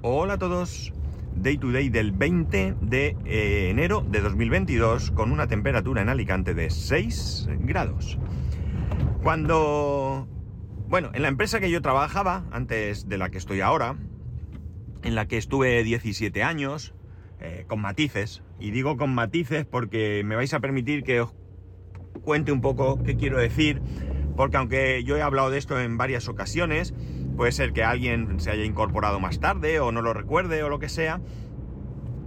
Hola 0.00 0.34
a 0.34 0.38
todos. 0.38 0.92
Day 1.34 1.58
to 1.58 1.72
day 1.72 1.88
del 1.88 2.12
20 2.12 2.76
de 2.80 3.16
eh, 3.24 3.68
enero 3.68 4.06
de 4.08 4.20
2022 4.20 5.10
con 5.10 5.32
una 5.32 5.48
temperatura 5.48 6.00
en 6.02 6.08
Alicante 6.08 6.54
de 6.54 6.70
6 6.70 7.48
grados. 7.62 8.16
Cuando... 9.24 10.28
Bueno, 10.86 11.10
en 11.14 11.22
la 11.22 11.28
empresa 11.28 11.58
que 11.58 11.68
yo 11.68 11.82
trabajaba, 11.82 12.44
antes 12.52 13.08
de 13.08 13.18
la 13.18 13.30
que 13.30 13.38
estoy 13.38 13.60
ahora, 13.60 13.96
en 15.02 15.16
la 15.16 15.26
que 15.26 15.36
estuve 15.36 15.82
17 15.82 16.44
años, 16.44 16.94
eh, 17.40 17.64
con 17.66 17.80
matices, 17.80 18.44
y 18.60 18.70
digo 18.70 18.96
con 18.96 19.12
matices 19.12 19.66
porque 19.66 20.22
me 20.24 20.36
vais 20.36 20.54
a 20.54 20.60
permitir 20.60 21.02
que 21.02 21.22
os 21.22 21.34
cuente 22.22 22.52
un 22.52 22.60
poco 22.60 23.02
qué 23.02 23.16
quiero 23.16 23.38
decir, 23.38 23.82
porque 24.36 24.58
aunque 24.58 25.02
yo 25.02 25.16
he 25.16 25.22
hablado 25.22 25.50
de 25.50 25.58
esto 25.58 25.80
en 25.80 25.98
varias 25.98 26.28
ocasiones, 26.28 26.94
puede 27.38 27.52
ser 27.52 27.72
que 27.72 27.84
alguien 27.84 28.40
se 28.40 28.50
haya 28.50 28.64
incorporado 28.64 29.20
más 29.20 29.38
tarde 29.38 29.78
o 29.78 29.92
no 29.92 30.02
lo 30.02 30.12
recuerde 30.12 30.62
o 30.64 30.68
lo 30.68 30.80
que 30.80 30.88
sea. 30.88 31.20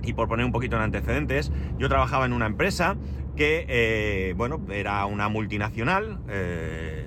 Y 0.02 0.14
por 0.14 0.30
poner 0.30 0.46
un 0.46 0.54
poquito 0.54 0.78
en 0.78 0.84
antecedentes, 0.84 1.52
yo 1.78 1.90
trabajaba 1.90 2.26
en 2.26 2.34
una 2.34 2.48
empresa 2.48 2.96
que, 3.36 3.66
eh, 3.68 4.34
bueno, 4.38 4.62
era 4.72 5.06
una 5.06 5.28
multinacional, 5.28 6.20
eh, 6.30 7.06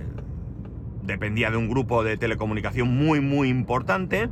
dependía 1.03 1.51
de 1.51 1.57
un 1.57 1.69
grupo 1.69 2.05
de 2.05 2.19
telecomunicación 2.19 2.95
muy, 2.95 3.21
muy 3.21 3.49
importante. 3.49 4.29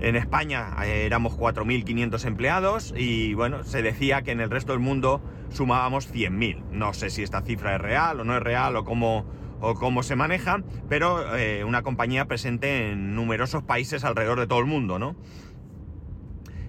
En 0.00 0.16
España 0.16 0.74
eh, 0.84 1.04
éramos 1.04 1.38
4.500 1.38 2.24
empleados 2.24 2.94
y, 2.96 3.34
bueno, 3.34 3.64
se 3.64 3.82
decía 3.82 4.22
que 4.22 4.32
en 4.32 4.40
el 4.40 4.50
resto 4.50 4.72
del 4.72 4.80
mundo 4.80 5.22
sumábamos 5.50 6.12
100.000. 6.12 6.70
No 6.72 6.94
sé 6.94 7.10
si 7.10 7.22
esta 7.22 7.42
cifra 7.42 7.76
es 7.76 7.82
real 7.82 8.20
o 8.20 8.24
no 8.24 8.34
es 8.34 8.42
real 8.42 8.76
o 8.76 8.84
cómo 8.84 9.26
o 9.64 9.74
cómo 9.74 10.02
se 10.02 10.14
maneja, 10.14 10.62
pero 10.88 11.36
eh, 11.36 11.64
una 11.64 11.82
compañía 11.82 12.26
presente 12.26 12.90
en 12.90 13.14
numerosos 13.14 13.62
países 13.62 14.04
alrededor 14.04 14.38
de 14.38 14.46
todo 14.46 14.58
el 14.58 14.66
mundo, 14.66 14.98
¿no? 14.98 15.16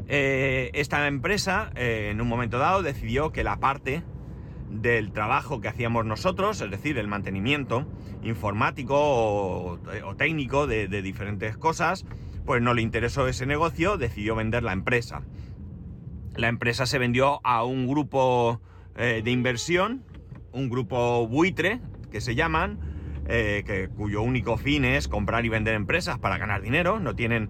Eh, 0.07 0.71
esta 0.73 1.05
empresa, 1.07 1.71
eh, 1.75 2.09
en 2.11 2.21
un 2.21 2.27
momento 2.27 2.57
dado, 2.57 2.83
decidió 2.83 3.31
que 3.31 3.43
la 3.43 3.59
parte 3.59 4.03
del 4.69 5.11
trabajo 5.11 5.59
que 5.59 5.67
hacíamos 5.67 6.05
nosotros, 6.05 6.61
es 6.61 6.71
decir, 6.71 6.97
el 6.97 7.07
mantenimiento 7.07 7.85
informático 8.23 8.95
o, 8.97 9.79
técnico 10.17 10.65
de, 10.65 10.87
de, 10.87 11.01
diferentes 11.01 11.57
cosas, 11.57 12.05
pues 12.45 12.61
no 12.61 12.73
le 12.73 12.81
interesó 12.81 13.27
ese 13.27 13.45
negocio, 13.45 13.97
decidió 13.97 14.35
vender 14.35 14.63
la 14.63 14.73
empresa. 14.73 15.23
La 16.35 16.47
empresa 16.47 16.85
se 16.85 16.97
vendió 16.97 17.41
a 17.43 17.63
un 17.63 17.87
grupo 17.87 18.61
de 18.95 19.29
inversión, 19.29 20.05
un 20.53 20.69
grupo 20.69 21.27
buitre, 21.27 21.81
que 22.15 22.21
se 22.21 22.33
llaman, 22.33 22.79
eh, 23.27 23.63
que, 23.67 23.89
cuyo 23.89 24.21
único 24.21 24.55
fin 24.55 24.85
es 24.85 25.09
comprar 25.09 25.43
y 25.43 25.49
vender 25.49 25.75
empresas 25.75 26.17
para 26.17 26.37
ganar 26.37 26.61
dinero, 26.61 27.01
no 27.01 27.13
tienen 27.13 27.49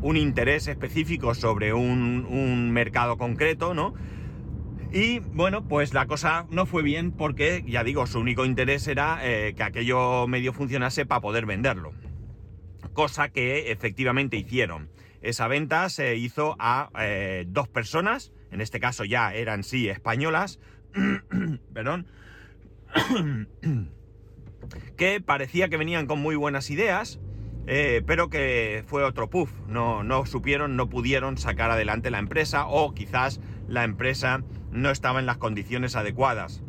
un 0.00 0.16
interés 0.16 0.68
específico 0.68 1.34
sobre 1.34 1.72
un, 1.72 2.70
mercado 2.70 3.18
concreto, 3.18 3.74
¿no? 3.74 3.94
Y 4.92 5.18
bueno, 5.18 5.66
pues 5.66 5.92
la 5.92 6.06
cosa 6.06 6.46
no 6.50 6.66
fue 6.66 6.84
bien 6.84 7.10
porque, 7.10 7.64
ya 7.66 7.82
digo, 7.82 8.06
su 8.06 8.20
único 8.20 8.44
interés 8.44 8.86
era 8.86 9.18
eh, 9.22 9.54
que 9.56 9.64
aquello 9.64 10.28
medio 10.28 10.52
funcionase 10.52 11.04
para 11.04 11.20
poder 11.20 11.44
venderlo. 11.44 11.92
Cosa 12.92 13.30
que 13.30 13.72
efectivamente 13.72 14.36
hicieron. 14.36 14.88
Esa 15.20 15.48
venta 15.48 15.88
se 15.88 16.14
hizo 16.14 16.54
a 16.60 16.90
eh, 17.00 17.44
dos 17.48 17.66
personas, 17.66 18.30
en 18.52 18.60
este 18.60 18.78
caso 18.78 19.04
ya 19.04 19.34
eran 19.34 19.64
sí 19.64 19.88
españolas, 19.88 20.60
perdón, 21.74 22.06
que 24.96 25.20
parecía 25.20 25.68
que 25.68 25.76
venían 25.76 26.06
con 26.06 26.20
muy 26.20 26.36
buenas 26.36 26.70
ideas, 26.70 27.20
eh, 27.66 28.02
pero 28.06 28.28
que 28.28 28.84
fue 28.86 29.04
otro 29.04 29.28
puff. 29.28 29.50
No, 29.68 30.02
no 30.02 30.26
supieron, 30.26 30.76
no 30.76 30.88
pudieron 30.88 31.36
sacar 31.36 31.70
adelante 31.70 32.10
la 32.10 32.18
empresa 32.18 32.66
o 32.66 32.94
quizás 32.94 33.40
la 33.68 33.84
empresa 33.84 34.42
no 34.70 34.90
estaba 34.90 35.20
en 35.20 35.26
las 35.26 35.38
condiciones 35.38 35.96
adecuadas. 35.96 36.62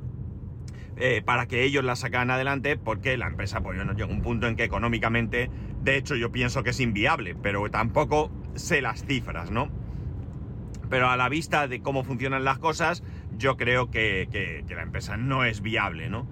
Eh, 1.00 1.22
para 1.24 1.46
que 1.48 1.64
ellos 1.64 1.84
la 1.84 1.96
sacaran 1.96 2.32
adelante 2.32 2.76
porque 2.76 3.18
la 3.18 3.28
empresa 3.28 3.62
pues 3.62 3.78
no 3.78 3.94
llega 3.94 4.08
a 4.08 4.12
un 4.12 4.24
punto 4.24 4.48
en 4.48 4.56
que 4.56 4.64
económicamente 4.64 5.52
de 5.84 5.96
hecho 5.96 6.16
yo 6.16 6.32
pienso 6.32 6.64
que 6.64 6.72
es 6.72 6.80
inviable 6.80 7.36
pero 7.36 7.70
tampoco 7.70 8.32
sé 8.56 8.82
las 8.82 9.06
cifras 9.06 9.52
no 9.52 9.70
pero 10.90 11.08
a 11.10 11.16
la 11.16 11.30
vista 11.30 11.68
de 11.68 11.84
cómo 11.84 12.04
funcionan 12.04 12.44
las 12.44 12.58
cosas 12.58 13.04
yo 13.38 13.58
creo 13.58 13.90
que, 13.92 14.28
que 14.32 14.76
la 14.76 14.84
empresa 14.84 15.18
no 15.18 15.46
es 15.46 15.62
viable 15.62 16.10
no 16.10 16.28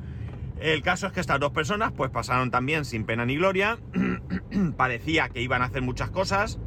el 0.60 0.82
caso 0.82 1.08
es 1.08 1.14
que 1.14 1.20
estas 1.20 1.40
dos 1.40 1.52
personas 1.52 1.92
pues 1.92 2.10
pasaron 2.12 2.50
también 2.50 2.86
sin 2.86 3.04
pena 3.04 3.26
ni 3.26 3.36
gloria, 3.36 3.78
parecía 4.78 5.30
que 5.30 5.42
iban 5.42 5.62
a 5.62 5.66
hacer 5.66 5.82
muchas 5.82 6.10
cosas, 6.12 6.60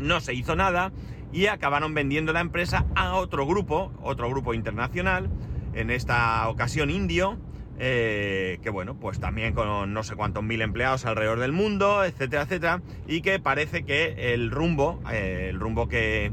no 0.00 0.20
se 0.20 0.34
hizo 0.34 0.54
nada 0.54 0.92
y 1.32 1.46
acabaron 1.46 1.94
vendiendo 1.94 2.32
la 2.32 2.40
empresa 2.40 2.86
a 2.94 3.14
otro 3.16 3.46
grupo, 3.46 3.92
otro 4.02 4.30
grupo 4.30 4.54
internacional, 4.54 5.28
en 5.74 5.90
esta 5.90 6.48
ocasión 6.48 6.90
indio, 6.90 7.38
eh, 7.78 8.60
que 8.62 8.70
bueno, 8.70 8.94
pues 8.94 9.18
también 9.18 9.52
con 9.52 9.92
no 9.92 10.02
sé 10.04 10.14
cuántos 10.14 10.44
mil 10.44 10.62
empleados 10.62 11.04
alrededor 11.04 11.40
del 11.40 11.52
mundo, 11.52 12.04
etcétera, 12.04 12.42
etcétera, 12.42 12.82
y 13.08 13.20
que 13.20 13.40
parece 13.40 13.84
que 13.84 14.32
el 14.32 14.52
rumbo, 14.52 15.02
eh, 15.10 15.48
el 15.50 15.58
rumbo 15.58 15.88
que, 15.88 16.32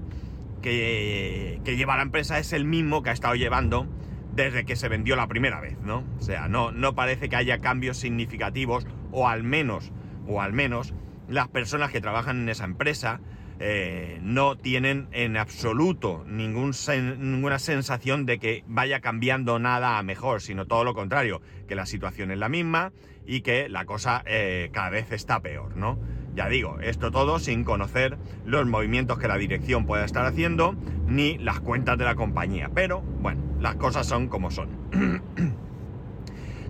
que, 0.63 1.61
lleva 1.63 1.95
la 1.95 2.01
empresa 2.01 2.39
es 2.39 2.53
el 2.53 2.65
mismo 2.65 3.03
que 3.03 3.11
ha 3.11 3.13
estado 3.13 3.35
llevando 3.35 3.85
desde 4.33 4.65
que 4.65 4.75
se 4.75 4.87
vendió 4.87 5.15
la 5.15 5.27
primera 5.27 5.61
vez, 5.61 5.77
¿no? 5.81 6.03
O 6.17 6.21
sea, 6.21 6.47
no, 6.47 6.71
no 6.71 6.95
parece 6.95 7.29
que 7.29 7.35
haya 7.35 7.59
cambios 7.59 7.97
significativos, 7.97 8.87
o 9.11 9.27
al 9.27 9.43
menos, 9.43 9.91
o 10.27 10.41
al 10.41 10.53
menos, 10.53 10.95
las 11.27 11.49
personas 11.49 11.91
que 11.91 12.01
trabajan 12.01 12.41
en 12.41 12.49
esa 12.49 12.65
empresa 12.65 13.19
eh, 13.59 14.19
no 14.23 14.57
tienen 14.57 15.07
en 15.11 15.37
absoluto 15.37 16.25
ningún 16.27 16.71
ninguna 17.19 17.59
sensación 17.59 18.25
de 18.25 18.39
que 18.39 18.63
vaya 18.65 18.99
cambiando 18.99 19.59
nada 19.59 19.99
a 19.99 20.03
mejor, 20.03 20.41
sino 20.41 20.65
todo 20.65 20.83
lo 20.83 20.95
contrario, 20.95 21.41
que 21.67 21.75
la 21.75 21.85
situación 21.85 22.31
es 22.31 22.39
la 22.39 22.49
misma 22.49 22.91
y 23.27 23.41
que 23.41 23.69
la 23.69 23.85
cosa 23.85 24.23
eh, 24.25 24.69
cada 24.73 24.89
vez 24.89 25.11
está 25.11 25.41
peor, 25.41 25.77
¿no? 25.77 25.99
Ya 26.35 26.49
digo, 26.49 26.79
esto 26.81 27.11
todo 27.11 27.39
sin 27.39 27.63
conocer 27.63 28.17
los 28.45 28.65
movimientos 28.65 29.19
que 29.19 29.27
la 29.27 29.37
dirección 29.37 29.85
pueda 29.85 30.03
estar 30.03 30.25
haciendo 30.25 30.75
ni 31.07 31.37
las 31.37 31.59
cuentas 31.59 31.97
de 31.97 32.05
la 32.05 32.15
compañía. 32.15 32.71
Pero 32.73 33.01
bueno, 33.01 33.41
las 33.59 33.75
cosas 33.75 34.07
son 34.07 34.27
como 34.27 34.49
son. 34.49 34.69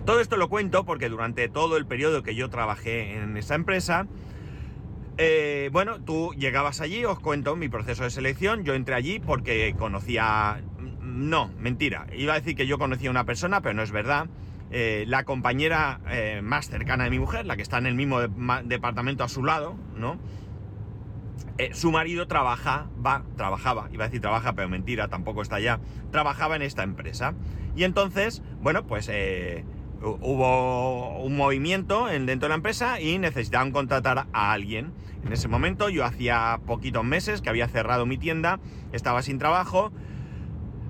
todo 0.04 0.20
esto 0.20 0.36
lo 0.36 0.48
cuento 0.48 0.84
porque 0.84 1.08
durante 1.08 1.48
todo 1.48 1.76
el 1.76 1.86
periodo 1.86 2.22
que 2.22 2.34
yo 2.34 2.50
trabajé 2.50 3.16
en 3.16 3.36
esa 3.38 3.54
empresa, 3.54 4.06
eh, 5.16 5.70
bueno, 5.72 6.00
tú 6.00 6.34
llegabas 6.36 6.80
allí, 6.80 7.04
os 7.04 7.20
cuento 7.20 7.56
mi 7.56 7.68
proceso 7.68 8.02
de 8.02 8.10
selección. 8.10 8.64
Yo 8.64 8.74
entré 8.74 8.94
allí 8.94 9.18
porque 9.20 9.74
conocía... 9.78 10.60
No, 11.00 11.50
mentira. 11.58 12.06
Iba 12.16 12.34
a 12.34 12.40
decir 12.40 12.56
que 12.56 12.66
yo 12.66 12.78
conocía 12.78 13.08
a 13.08 13.12
una 13.12 13.24
persona, 13.24 13.60
pero 13.60 13.74
no 13.74 13.82
es 13.82 13.92
verdad. 13.92 14.26
Eh, 14.76 15.04
la 15.06 15.22
compañera 15.22 16.00
eh, 16.10 16.40
más 16.42 16.68
cercana 16.68 17.04
de 17.04 17.10
mi 17.10 17.20
mujer, 17.20 17.46
la 17.46 17.54
que 17.54 17.62
está 17.62 17.78
en 17.78 17.86
el 17.86 17.94
mismo 17.94 18.18
departamento 18.20 19.22
a 19.22 19.28
su 19.28 19.44
lado, 19.44 19.76
¿no? 19.94 20.18
Eh, 21.58 21.70
su 21.74 21.92
marido 21.92 22.26
trabaja, 22.26 22.88
va, 23.06 23.22
trabajaba, 23.36 23.88
iba 23.92 24.02
a 24.02 24.08
decir 24.08 24.20
trabaja, 24.20 24.54
pero 24.54 24.68
mentira, 24.68 25.06
tampoco 25.06 25.42
está 25.42 25.60
ya, 25.60 25.78
trabajaba 26.10 26.56
en 26.56 26.62
esta 26.62 26.82
empresa. 26.82 27.34
Y 27.76 27.84
entonces, 27.84 28.42
bueno, 28.62 28.84
pues 28.84 29.08
hubo 30.02 31.18
un 31.22 31.36
movimiento 31.36 32.10
en, 32.10 32.26
dentro 32.26 32.46
de 32.46 32.50
la 32.50 32.56
empresa 32.56 33.00
y 33.00 33.18
necesitaban 33.18 33.70
contratar 33.70 34.26
a 34.32 34.50
alguien. 34.50 34.92
En 35.24 35.32
ese 35.32 35.46
momento 35.46 35.88
yo 35.88 36.04
hacía 36.04 36.58
poquitos 36.66 37.04
meses 37.04 37.42
que 37.42 37.48
había 37.48 37.68
cerrado 37.68 38.06
mi 38.06 38.18
tienda, 38.18 38.58
estaba 38.92 39.22
sin 39.22 39.38
trabajo 39.38 39.92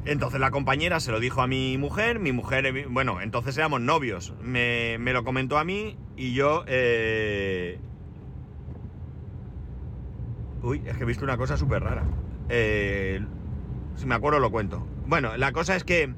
entonces 0.05 0.39
la 0.39 0.51
compañera 0.51 1.01
se 1.01 1.11
lo 1.11 1.21
dijo 1.21 1.41
a 1.41 1.47
mi 1.47 1.79
mujer, 1.79 2.19
mi 2.19 2.33
mujer, 2.33 2.89
bueno, 2.89 3.21
entonces 3.23 3.57
éramos 3.57 3.81
novios, 3.81 4.35
me, 4.43 4.99
lo 4.99 5.25
comentó 5.25 5.59
a 5.59 5.65
mí 5.65 5.97
y 6.17 6.35
yo... 6.35 6.65
Eh... 6.67 7.79
Uy, 10.63 10.83
es 10.87 10.97
que 10.97 11.03
he 11.03 11.07
visto 11.07 11.25
una 11.25 11.37
cosa 11.37 11.57
súper 11.57 11.83
rara. 11.83 12.05
Eh... 12.49 13.25
Si 13.97 14.07
me 14.07 14.15
acuerdo 14.15 14.41
lo 14.41 14.51
cuento. 14.51 14.87
Bueno, 15.07 15.37
la 15.37 15.53
cosa 15.53 15.77
es 15.77 15.85
que 15.85 16.13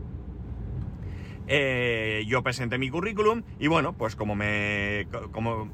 eh, 1.46 2.24
yo 2.26 2.42
presenté 2.42 2.78
mi 2.78 2.90
currículum 2.90 3.42
y 3.58 3.68
bueno, 3.68 3.92
pues 3.92 4.16
como 4.16 4.34
me... 4.34 5.06
como 5.32 5.70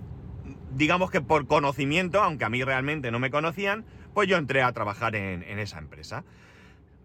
digamos 0.73 1.11
que 1.11 1.21
por 1.21 1.47
conocimiento, 1.47 2.23
aunque 2.23 2.45
a 2.45 2.49
mí 2.49 2.63
realmente 2.65 3.11
no 3.11 3.19
me 3.19 3.31
conocían, 3.31 3.85
pues 4.15 4.29
yo 4.29 4.37
entré 4.37 4.63
a 4.63 4.73
trabajar 4.73 5.15
en 5.17 5.59
esa 5.59 5.79
empresa. 5.79 6.25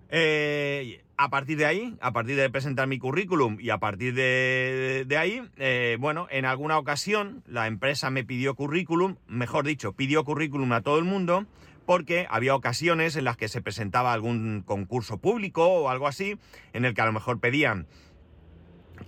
Eh, 0.10 1.04
a 1.18 1.30
partir 1.30 1.58
de 1.58 1.66
ahí, 1.66 1.98
a 2.00 2.14
partir 2.14 2.36
de 2.36 2.50
presentar 2.50 2.88
mi 2.88 3.00
currículum 3.00 3.58
y 3.60 3.72
a 3.72 3.80
partir 3.80 4.14
de, 4.14 5.18
ahí, 5.20 5.42
eh, 5.58 5.98
bueno, 6.00 6.28
en 6.30 6.46
alguna 6.46 6.78
ocasión 6.78 7.44
la 7.48 7.68
empresa 7.68 8.10
me 8.10 8.24
pidió 8.24 8.56
currículum, 8.56 9.16
mejor 9.28 9.66
dicho, 9.66 9.94
pidió 9.94 10.24
currículum 10.24 10.72
a 10.74 10.82
todo 10.82 11.00
el 11.00 11.06
mundo, 11.06 11.46
porque 11.86 12.28
había 12.30 12.54
ocasiones 12.54 13.16
en 13.16 13.24
las 13.24 13.38
que 13.38 13.48
se 13.48 13.62
presentaba 13.62 14.14
algún 14.14 14.62
concurso 14.66 15.18
público 15.18 15.66
o 15.66 15.90
algo 15.90 16.08
así, 16.08 16.38
en 16.74 16.86
el 16.86 16.94
que 16.94 17.02
a 17.02 17.06
lo 17.06 17.14
mejor 17.14 17.40
pedían 17.40 17.88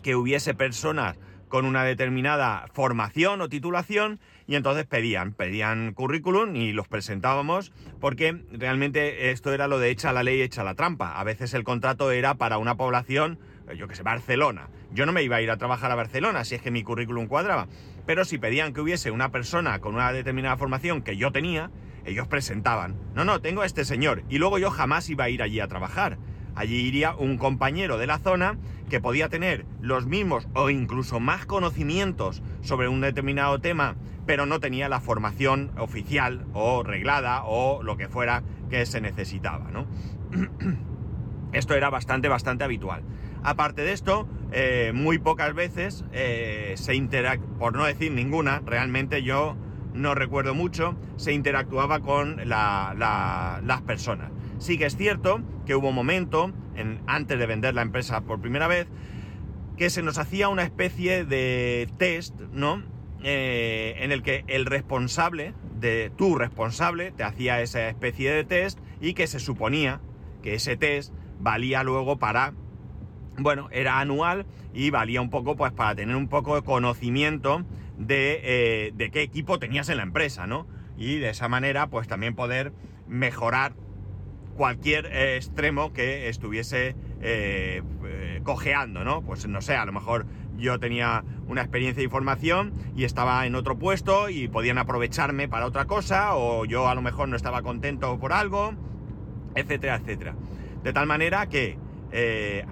que 0.02 0.16
hubiese 0.16 0.54
personas 0.54 1.18
con 1.50 1.66
una 1.66 1.84
determinada 1.84 2.68
formación 2.72 3.42
o 3.42 3.50
titulación 3.50 4.20
y 4.48 4.56
entonces 4.56 4.86
pedían, 4.86 5.34
pedían 5.34 5.94
currículum 5.94 6.56
y 6.56 6.72
los 6.72 6.88
presentábamos 6.88 7.74
porque 8.00 8.44
realmente 8.52 9.32
esto 9.32 9.52
era 9.52 9.68
lo 9.68 9.80
de 9.80 9.90
echa 9.90 10.14
la 10.14 10.24
ley, 10.24 10.42
echa 10.42 10.64
la 10.64 10.76
trampa. 10.76 11.20
A 11.20 11.24
veces 11.24 11.54
el 11.54 11.64
contrato 11.64 12.12
era 12.12 12.36
para 12.36 12.58
una 12.58 12.78
población, 12.78 13.40
yo 13.76 13.88
que 13.88 13.96
sé, 13.96 14.04
Barcelona. 14.04 14.70
Yo 14.92 15.06
no 15.06 15.12
me 15.12 15.24
iba 15.24 15.36
a 15.36 15.42
ir 15.42 15.52
a 15.52 15.58
trabajar 15.58 15.92
a 15.92 15.96
Barcelona 15.96 16.46
si 16.46 16.56
es 16.56 16.62
que 16.62 16.72
mi 16.72 16.84
currículum 16.84 17.28
cuadraba, 17.28 17.68
pero 18.06 18.26
si 18.26 18.38
pedían 18.38 18.74
que 18.74 18.82
hubiese 18.82 19.12
una 19.12 19.30
persona 19.30 19.80
con 19.80 19.96
una 19.96 20.12
determinada 20.14 20.58
formación 20.58 21.02
que 21.02 21.18
yo 21.18 21.32
tenía, 21.32 21.70
ellos 22.06 22.28
presentaban, 22.28 22.96
no, 23.14 23.26
no, 23.26 23.42
tengo 23.42 23.62
a 23.62 23.66
este 23.66 23.86
señor 23.86 24.24
y 24.30 24.38
luego 24.38 24.58
yo 24.58 24.72
jamás 24.72 25.10
iba 25.10 25.26
a 25.26 25.30
ir 25.30 25.44
allí 25.44 25.60
a 25.60 25.68
trabajar. 25.68 26.18
Allí 26.60 26.76
iría 26.76 27.16
un 27.16 27.38
compañero 27.38 27.98
de 27.98 28.06
la 28.06 28.20
zona 28.20 28.58
que 28.90 29.00
podía 29.00 29.30
tener 29.30 29.66
los 29.80 30.08
mismos 30.08 30.46
o 30.54 30.70
incluso 30.70 31.22
más 31.22 31.46
conocimientos 31.46 32.44
sobre 32.60 32.90
un 32.90 33.00
determinado 33.00 33.60
tema, 33.60 33.96
pero 34.26 34.46
no 34.46 34.60
tenía 34.60 34.90
la 34.90 35.00
formación 35.00 35.72
oficial 35.78 36.46
o 36.52 36.84
reglada 36.84 37.46
o 37.46 37.82
lo 37.82 37.96
que 37.96 38.10
fuera 38.10 38.44
que 38.70 38.86
se 38.86 39.00
necesitaba, 39.00 39.72
¿no? 39.72 39.88
Esto 41.54 41.76
era 41.76 41.90
bastante, 41.90 42.28
bastante 42.28 42.66
habitual. 42.66 43.04
Aparte 43.42 43.84
de 43.84 43.94
esto, 43.94 44.28
eh, 44.52 44.92
muy 44.94 45.18
pocas 45.18 45.54
veces 45.54 46.04
eh, 46.12 46.74
se 46.76 46.94
interac... 46.94 47.40
por 47.58 47.74
no 47.74 47.86
decir 47.86 48.12
ninguna, 48.12 48.62
realmente 48.66 49.24
yo 49.24 49.56
no 49.94 50.14
recuerdo 50.14 50.54
mucho, 50.54 50.98
se 51.16 51.32
interactuaba 51.32 52.02
con 52.02 52.50
las 52.50 53.82
personas. 53.88 54.30
Sí 54.60 54.78
que 54.78 54.86
es 54.86 54.98
cierto 54.98 55.42
que 55.66 55.74
hubo 55.74 55.90
un 55.90 55.96
momento, 55.96 56.52
en, 56.76 57.02
antes 57.08 57.40
de 57.40 57.46
vender 57.46 57.74
la 57.74 57.82
empresa 57.82 58.22
por 58.22 58.42
primera 58.42 58.68
vez, 58.68 58.88
que 59.78 59.90
se 59.90 60.04
nos 60.04 60.18
hacía 60.18 60.50
una 60.50 60.64
especie 60.64 61.24
de 61.24 61.90
test, 61.98 62.40
¿no? 62.52 62.84
Eh, 63.24 63.96
en 64.00 64.12
el 64.12 64.22
que 64.22 64.44
el 64.48 64.66
responsable, 64.66 65.54
de 65.80 66.12
tu 66.16 66.36
responsable, 66.36 67.12
te 67.12 67.24
hacía 67.24 67.62
esa 67.62 67.88
especie 67.88 68.32
de 68.32 68.44
test 68.44 68.80
y 69.00 69.14
que 69.14 69.28
se 69.28 69.40
suponía 69.40 70.02
que 70.44 70.56
ese 70.56 70.76
test 70.76 71.14
valía 71.40 71.84
luego 71.84 72.18
para, 72.18 72.54
bueno, 73.38 73.70
era 73.72 74.02
anual 74.02 74.46
y 74.74 74.90
valía 74.90 75.22
un 75.22 75.30
poco 75.30 75.56
pues 75.56 75.72
para 75.72 75.96
tener 75.96 76.18
un 76.18 76.28
poco 76.28 76.56
de 76.56 76.64
conocimiento 76.64 77.66
de, 77.98 78.42
eh, 78.44 78.92
de 78.94 79.10
qué 79.12 79.22
equipo 79.22 79.60
tenías 79.60 79.88
en 79.88 79.98
la 79.98 80.04
empresa, 80.04 80.48
¿no? 80.48 80.68
Y 80.98 81.20
de 81.20 81.30
esa 81.30 81.48
manera 81.48 81.88
pues 81.88 82.10
también 82.10 82.36
poder 82.36 82.74
mejorar 83.08 83.74
cualquier 84.60 85.06
eh, 85.06 85.38
extremo 85.38 85.94
que 85.94 86.28
estuviese 86.28 86.94
eh, 87.22 87.82
eh, 88.04 88.42
cojeando, 88.44 89.06
¿no? 89.06 89.22
Pues 89.22 89.48
no 89.48 89.62
sé, 89.62 89.78
a 89.78 89.86
lo 89.86 89.94
mejor 89.94 90.26
yo 90.58 90.78
tenía 90.82 91.24
una 91.48 91.62
experiencia 91.62 92.02
de 92.02 92.04
información 92.04 92.74
y 92.94 93.06
estaba 93.06 93.46
en 93.46 93.56
otro 93.56 93.80
puesto 93.80 94.28
y 94.28 94.50
podían 94.50 94.78
aprovecharme 94.78 95.48
para 95.48 95.66
otra 95.66 95.86
cosa, 95.86 96.36
o 96.36 96.66
yo 96.66 96.90
a 96.90 96.94
lo 96.94 97.02
mejor 97.02 97.30
no 97.30 97.38
estaba 97.38 97.62
contento 97.62 98.20
por 98.20 98.34
algo, 98.34 98.74
etcétera, 99.56 99.96
etcétera. 99.96 100.36
De 100.84 100.92
tal 100.92 101.08
manera 101.08 101.48
que 101.48 101.78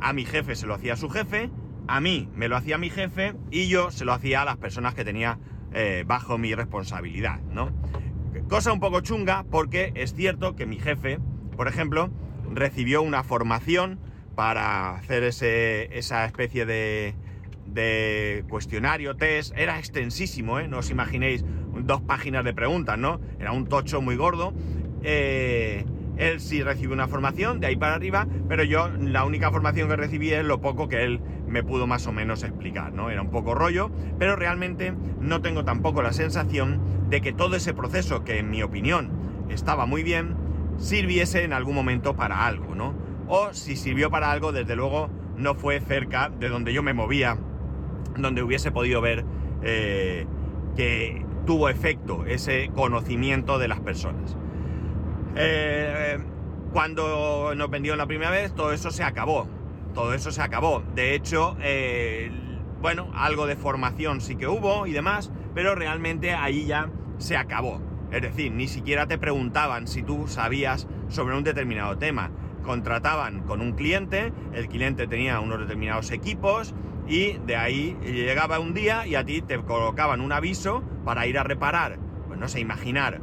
a 0.01 0.11
mi 0.11 0.25
jefe 0.25 0.55
se 0.55 0.67
lo 0.67 0.73
hacía 0.73 0.97
su 0.97 1.09
jefe, 1.09 1.49
a 1.87 2.01
mí 2.01 2.27
me 2.35 2.49
lo 2.49 2.57
hacía 2.57 2.77
mi 2.77 2.89
jefe 2.89 3.33
y 3.49 3.69
yo 3.69 3.91
se 3.91 4.03
lo 4.03 4.11
hacía 4.11 4.41
a 4.41 4.45
las 4.45 4.57
personas 4.57 4.93
que 4.93 5.05
tenía 5.05 5.39
bajo 6.05 6.37
mi 6.37 6.53
responsabilidad, 6.53 7.39
¿no? 7.43 7.71
Cosa 8.49 8.73
un 8.73 8.81
poco 8.81 8.99
chunga 8.99 9.45
porque 9.49 9.93
es 9.95 10.13
cierto 10.13 10.57
que 10.57 10.65
mi 10.65 10.79
jefe 10.79 11.19
por 11.57 11.67
ejemplo, 11.67 12.09
recibió 12.53 13.01
una 13.01 13.23
formación 13.23 13.99
para 14.35 14.95
hacer 14.95 15.23
esa 15.23 16.25
especie 16.25 16.65
de, 16.65 18.45
cuestionario, 18.47 19.17
test. 19.17 19.53
Era 19.57 19.79
extensísimo, 19.79 20.59
¿eh? 20.59 20.67
No 20.67 20.77
os 20.77 20.91
imaginéis 20.91 21.43
dos 21.81 22.01
páginas 22.01 22.45
de 22.45 22.53
preguntas, 22.53 22.97
¿no? 22.97 23.19
Era 23.39 23.51
un 23.51 23.65
tocho 23.65 24.01
muy 24.01 24.15
gordo. 24.15 24.53
Eh, 25.01 25.85
él 26.17 26.39
sí 26.39 26.63
recibió 26.63 26.93
una 26.93 27.07
formación 27.07 27.59
de 27.59 27.67
ahí 27.67 27.75
para 27.75 27.95
arriba, 27.95 28.27
pero 28.47 28.63
yo 28.63 28.89
la 28.89 29.25
única 29.25 29.51
formación 29.51 29.89
que 29.89 29.95
recibí 29.95 30.31
es 30.31 30.43
lo 30.43 30.61
poco 30.61 30.87
que 30.87 31.03
él 31.03 31.19
me 31.47 31.63
pudo 31.63 31.87
más 31.87 32.07
o 32.07 32.11
menos 32.11 32.43
explicar, 32.43 32.93
¿no? 32.93 33.09
Era 33.09 33.21
un 33.21 33.29
poco 33.29 33.55
rollo, 33.55 33.91
pero 34.19 34.35
realmente 34.35 34.93
no 35.19 35.41
tengo 35.41 35.63
tampoco 35.63 36.01
la 36.01 36.13
sensación 36.13 37.09
de 37.09 37.21
que 37.21 37.33
todo 37.33 37.55
ese 37.55 37.73
proceso, 37.73 38.23
que 38.23 38.39
en 38.39 38.49
mi 38.49 38.63
opinión 38.63 39.11
estaba 39.49 39.85
muy 39.85 40.03
bien, 40.03 40.35
sirviese 40.77 41.43
en 41.43 41.53
algún 41.53 41.75
momento 41.75 42.15
para 42.15 42.45
algo, 42.45 42.75
¿no? 42.75 42.93
O 43.27 43.53
si 43.53 43.75
sirvió 43.75 44.09
para 44.09 44.31
algo, 44.31 44.51
desde 44.51 44.75
luego 44.75 45.09
no 45.35 45.55
fue 45.55 45.79
cerca 45.79 46.29
de 46.29 46.49
donde 46.49 46.73
yo 46.73 46.81
me 46.83 46.93
movía, 46.93 47.37
donde 48.17 48.41
hubiese 48.41 48.71
podido 48.71 49.01
ver 49.01 49.25
eh, 49.63 50.25
que 50.75 51.25
tuvo 51.45 51.69
efecto 51.69 52.25
ese 52.25 52.71
conocimiento 52.73 53.59
de 53.59 53.67
las 53.67 53.79
personas. 53.79 54.37
Eh, 55.35 56.17
cuando 56.71 57.53
nos 57.55 57.69
vendieron 57.69 57.97
la 57.97 58.07
primera 58.07 58.31
vez, 58.31 58.53
todo 58.53 58.71
eso 58.71 58.91
se 58.91 59.03
acabó. 59.03 59.47
Todo 59.93 60.13
eso 60.13 60.31
se 60.31 60.41
acabó. 60.41 60.83
De 60.93 61.15
hecho, 61.15 61.57
bueno, 62.81 63.09
algo 63.15 63.47
de 63.47 63.55
formación 63.55 64.21
sí 64.21 64.35
que 64.35 64.47
hubo 64.47 64.85
y 64.85 64.91
demás, 64.91 65.31
pero 65.55 65.73
realmente 65.73 66.33
ahí 66.33 66.65
ya 66.65 66.89
se 67.17 67.35
acabó. 67.35 67.81
Es 68.11 68.21
decir, 68.21 68.51
ni 68.51 68.67
siquiera 68.67 69.07
te 69.07 69.17
preguntaban 69.17 69.87
si 69.87 70.03
tú 70.03 70.27
sabías 70.27 70.87
sobre 71.09 71.35
un 71.35 71.43
determinado 71.43 71.97
tema. 71.97 72.31
Contrataban 72.63 73.41
con 73.43 73.61
un 73.61 73.73
cliente, 73.73 74.33
el 74.53 74.67
cliente 74.67 75.07
tenía 75.07 75.39
unos 75.39 75.59
determinados 75.59 76.11
equipos 76.11 76.73
y 77.07 77.33
de 77.45 77.55
ahí 77.55 77.97
llegaba 78.03 78.59
un 78.59 78.73
día 78.73 79.07
y 79.07 79.15
a 79.15 79.23
ti 79.23 79.41
te 79.41 79.57
colocaban 79.59 80.21
un 80.21 80.31
aviso 80.31 80.83
para 81.05 81.27
ir 81.27 81.37
a 81.37 81.43
reparar, 81.43 81.97
pues 82.27 82.39
no 82.39 82.47
sé, 82.49 82.59
imaginar, 82.59 83.21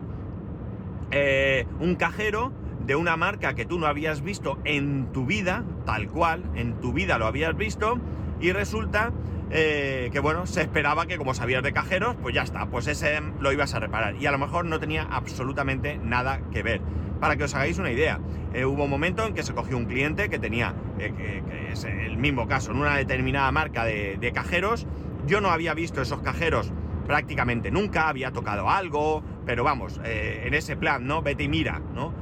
eh, 1.11 1.67
un 1.81 1.95
cajero 1.97 2.53
de 2.87 2.97
una 2.97 3.17
marca 3.17 3.55
que 3.55 3.65
tú 3.65 3.79
no 3.79 3.87
habías 3.87 4.23
visto 4.23 4.59
en 4.65 5.13
tu 5.13 5.27
vida, 5.27 5.65
tal 5.85 6.09
cual, 6.09 6.43
en 6.55 6.81
tu 6.81 6.93
vida 6.93 7.19
lo 7.19 7.27
habías 7.27 7.57
visto, 7.57 7.99
y 8.41 8.53
resulta 8.53 9.13
eh, 9.51 10.11
que 10.13 10.21
bueno, 10.21 10.47
se 10.47 10.63
esperaba 10.63 11.07
que 11.07 11.17
como 11.17 11.35
sabías 11.35 11.63
de 11.63 11.73
cajeros, 11.73 12.17
pues 12.21 12.35
ya 12.35 12.43
está, 12.43 12.67
pues 12.67 12.87
ese 12.87 13.21
lo 13.41 13.53
ibas 13.53 13.75
a 13.75 13.81
reparar. 13.81 14.17
Y 14.17 14.27
a 14.27 14.33
lo 14.33 14.39
mejor 14.39 14.65
no 14.65 14.81
tenía 14.81 15.03
absolutamente 15.03 15.99
nada 15.99 16.41
que 16.53 16.63
ver. 16.63 16.81
Para 17.21 17.37
que 17.37 17.45
os 17.45 17.55
hagáis 17.55 17.79
una 17.79 17.91
idea, 17.91 18.21
eh, 18.53 18.65
hubo 18.65 18.85
un 18.85 18.91
momento 18.91 19.27
en 19.27 19.35
que 19.35 19.43
se 19.43 19.55
cogió 19.55 19.77
un 19.77 19.87
cliente 19.87 20.29
que 20.29 20.39
tenía, 20.39 20.75
eh, 20.99 21.13
que, 21.17 21.73
es 21.73 21.85
el 21.85 22.17
mismo 22.17 22.49
caso, 22.49 22.71
en 22.73 22.79
una 22.79 22.97
determinada 22.97 23.51
marca 23.53 23.85
de, 23.85 24.17
de 24.19 24.33
cajeros. 24.33 24.87
Yo 25.27 25.41
no 25.41 25.51
había 25.51 25.75
visto 25.75 26.03
esos 26.03 26.21
cajeros 26.21 26.73
prácticamente 27.07 27.71
nunca, 27.71 28.09
había 28.09 28.31
tocado 28.33 28.71
algo, 28.71 29.23
pero 29.45 29.63
vamos, 29.63 30.01
en 30.05 30.55
ese 30.55 30.75
plan, 30.75 31.07
¿no? 31.07 31.21
Vete 31.21 31.45
y 31.45 31.49
mira, 31.49 31.83
¿no? 31.95 32.15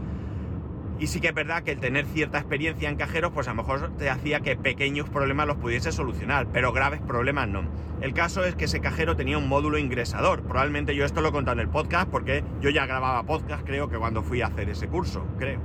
Y 1.03 1.09
sí 1.09 1.21
que 1.21 1.27
es 1.27 1.35
verdad 1.35 1.65
que 1.65 1.73
el 1.73 1.81
tener 1.81 2.07
cierta 2.07 2.39
experiencia 2.39 2.89
en 2.89 2.95
cajeros, 2.95 3.33
pues 3.33 3.49
a 3.49 3.51
lo 3.51 3.65
mejor 3.65 3.91
te 3.97 4.09
hacía 4.09 4.39
que 4.39 4.55
pequeños 4.55 5.11
problemas 5.11 5.49
los 5.49 5.57
pudiese 5.57 5.91
solucionar, 5.91 6.47
pero 6.53 6.73
graves 6.73 7.01
problemas 7.01 7.49
no. 7.49 7.65
El 8.01 8.15
caso 8.15 8.45
es 8.45 8.55
que 8.55 8.67
ese 8.67 8.79
cajero 8.79 9.17
tenía 9.17 9.37
un 9.37 9.49
módulo 9.49 9.79
ingresador. 9.79 10.43
Probablemente 10.43 10.95
yo 10.95 11.05
esto 11.05 11.21
lo 11.21 11.31
he 11.31 11.33
contado 11.33 11.55
en 11.55 11.67
el 11.67 11.69
podcast 11.69 12.09
porque 12.09 12.45
yo 12.61 12.71
ya 12.71 12.87
grababa 12.87 13.25
podcast, 13.25 13.67
creo 13.67 13.89
que 13.89 13.99
cuando 13.99 14.23
fui 14.23 14.43
a 14.43 14.47
hacer 14.47 14.71
ese 14.71 14.87
curso, 14.87 15.27
creo. 15.39 15.59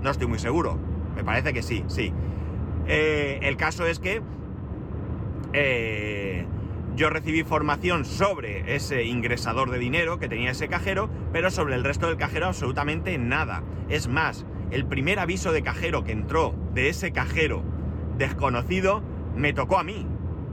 No 0.00 0.10
estoy 0.10 0.28
muy 0.28 0.38
seguro. 0.38 0.78
Me 1.16 1.24
parece 1.24 1.52
que 1.52 1.62
sí, 1.64 1.82
sí. 1.88 2.12
Eh, 2.86 3.40
el 3.42 3.56
caso 3.56 3.84
es 3.84 3.98
que 3.98 4.22
eh, 5.54 6.46
yo 6.96 7.10
recibí 7.10 7.42
formación 7.42 8.04
sobre 8.04 8.74
ese 8.74 9.04
ingresador 9.04 9.70
de 9.70 9.78
dinero 9.78 10.18
que 10.18 10.28
tenía 10.28 10.50
ese 10.50 10.68
cajero, 10.68 11.08
pero 11.32 11.50
sobre 11.50 11.74
el 11.74 11.84
resto 11.84 12.06
del 12.08 12.16
cajero 12.16 12.46
absolutamente 12.46 13.16
nada. 13.18 13.62
Es 13.88 14.08
más, 14.08 14.46
el 14.70 14.86
primer 14.86 15.18
aviso 15.18 15.52
de 15.52 15.62
cajero 15.62 16.04
que 16.04 16.12
entró 16.12 16.54
de 16.74 16.88
ese 16.88 17.12
cajero 17.12 17.62
desconocido 18.18 19.02
me 19.34 19.52
tocó 19.52 19.78
a 19.78 19.84
mí. 19.84 20.06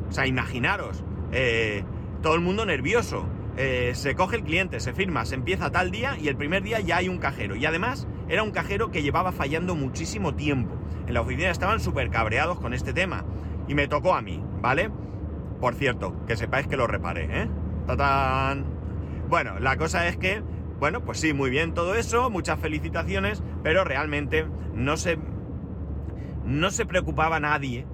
O 0.10 0.12
sea, 0.12 0.26
imaginaros, 0.26 1.04
eh, 1.32 1.84
todo 2.22 2.36
el 2.36 2.42
mundo 2.42 2.66
nervioso. 2.66 3.28
Eh, 3.58 3.94
se 3.96 4.16
coge 4.16 4.36
el 4.36 4.44
cliente, 4.44 4.80
se 4.80 4.94
firma, 4.94 5.26
se 5.26 5.34
empieza 5.34 5.72
tal 5.72 5.90
día 5.90 6.16
y 6.20 6.28
el 6.28 6.36
primer 6.36 6.62
día 6.62 6.80
ya 6.80 6.98
hay 6.98 7.10
un 7.10 7.18
cajero. 7.18 7.56
Y 7.56 7.66
además 7.66 8.08
era 8.30 8.44
un 8.44 8.52
cajero 8.52 8.92
que 8.92 9.02
llevaba 9.02 9.32
fallando 9.32 9.76
muchísimo 9.76 10.36
tiempo. 10.36 10.76
En 11.08 11.14
la 11.14 11.22
oficina 11.22 11.50
estaban 11.50 11.80
súper 11.80 12.10
cabreados 12.10 12.60
con 12.60 12.74
este 12.74 12.94
tema. 12.94 13.26
Y 13.68 13.74
me 13.74 13.88
tocó 13.88 14.14
a 14.14 14.22
mí, 14.22 14.42
¿vale? 14.62 14.92
Por 15.60 15.74
cierto, 15.76 16.16
que 16.28 16.38
sepáis 16.38 16.68
que 16.68 16.78
lo 16.78 16.88
reparé, 16.88 17.28
¿eh? 17.32 17.50
¡Tatán! 17.88 18.66
Bueno, 19.28 19.60
la 19.60 19.76
cosa 19.78 20.08
es 20.08 20.18
que, 20.18 20.42
bueno, 20.80 21.02
pues 21.02 21.20
sí, 21.20 21.34
muy 21.34 21.50
bien 21.50 21.74
todo 21.74 21.96
eso, 21.96 22.30
muchas 22.30 22.60
felicitaciones, 22.60 23.42
pero 23.64 23.84
realmente 23.84 24.46
no 24.74 24.98
se, 24.98 25.18
no 26.46 26.70
se 26.70 26.86
preocupaba 26.86 27.40
nadie 27.40 27.86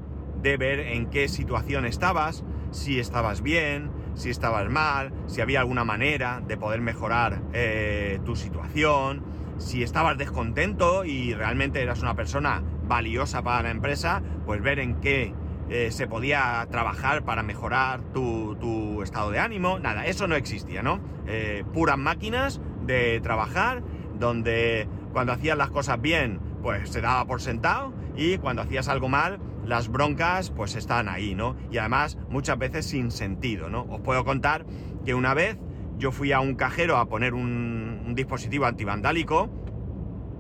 de 0.42 0.58
ver 0.58 0.80
en 0.80 1.10
qué 1.10 1.28
situación 1.30 1.86
estabas, 1.86 2.44
si 2.72 3.00
estabas 3.00 3.42
bien, 3.42 3.92
si 4.16 4.30
estabas 4.30 4.70
mal, 4.70 5.14
si 5.28 5.42
había 5.42 5.62
alguna 5.62 5.86
manera 5.86 6.42
de 6.46 6.58
poder 6.58 6.82
mejorar 6.82 7.42
eh, 7.54 8.20
tu 8.26 8.36
situación, 8.36 9.24
si 9.58 9.84
estabas 9.84 10.18
descontento 10.18 11.06
y 11.06 11.34
realmente 11.34 11.82
eras 11.82 12.02
una 12.02 12.16
persona 12.16 12.62
valiosa 12.86 13.42
para 13.42 13.64
la 13.64 13.72
empresa, 13.72 14.22
pues 14.46 14.62
ver 14.62 14.80
en 14.80 14.96
qué 15.00 15.34
eh, 15.70 15.92
se 15.92 16.08
podía 16.08 16.66
trabajar 16.70 17.24
para 17.24 17.44
mejorar 17.44 18.02
tu, 18.14 19.02
estado 19.02 19.32
de 19.32 19.40
ánimo, 19.40 19.80
nada, 19.80 20.06
eso 20.06 20.28
no 20.28 20.36
existía, 20.36 20.82
¿no? 20.82 21.00
Eh, 21.28 21.64
puras 21.74 21.98
máquinas 21.98 22.62
de 22.86 23.20
trabajar, 23.22 23.84
donde 24.18 24.88
cuando 25.12 25.34
hacías 25.34 25.58
las 25.58 25.70
cosas 25.70 26.02
bien, 26.02 26.40
pues 26.62 26.90
se 26.90 27.02
daba 27.02 27.26
por 27.26 27.42
sentado, 27.42 27.94
y 28.16 28.38
cuando 28.38 28.62
hacías 28.62 28.88
algo 28.88 29.10
mal, 29.10 29.40
las 29.66 29.90
broncas 29.90 30.52
pues 30.52 30.76
están 30.76 31.10
ahí, 31.10 31.36
¿no? 31.36 31.56
Y 31.72 31.78
además 31.78 32.18
muchas 32.30 32.58
veces 32.58 32.86
sin 32.86 33.12
sentido, 33.12 33.70
¿no? 33.70 33.84
Os 33.90 34.02
puedo 34.02 34.24
contar 34.24 34.66
que 35.06 35.14
una 35.14 35.34
vez 35.34 35.58
yo 35.98 36.12
fui 36.12 36.32
a 36.32 36.40
un 36.40 36.56
cajero 36.56 36.98
a 36.98 37.08
poner 37.08 37.34
un, 37.34 38.02
un 38.06 38.16
dispositivo 38.16 38.66
antivandálico 38.66 39.50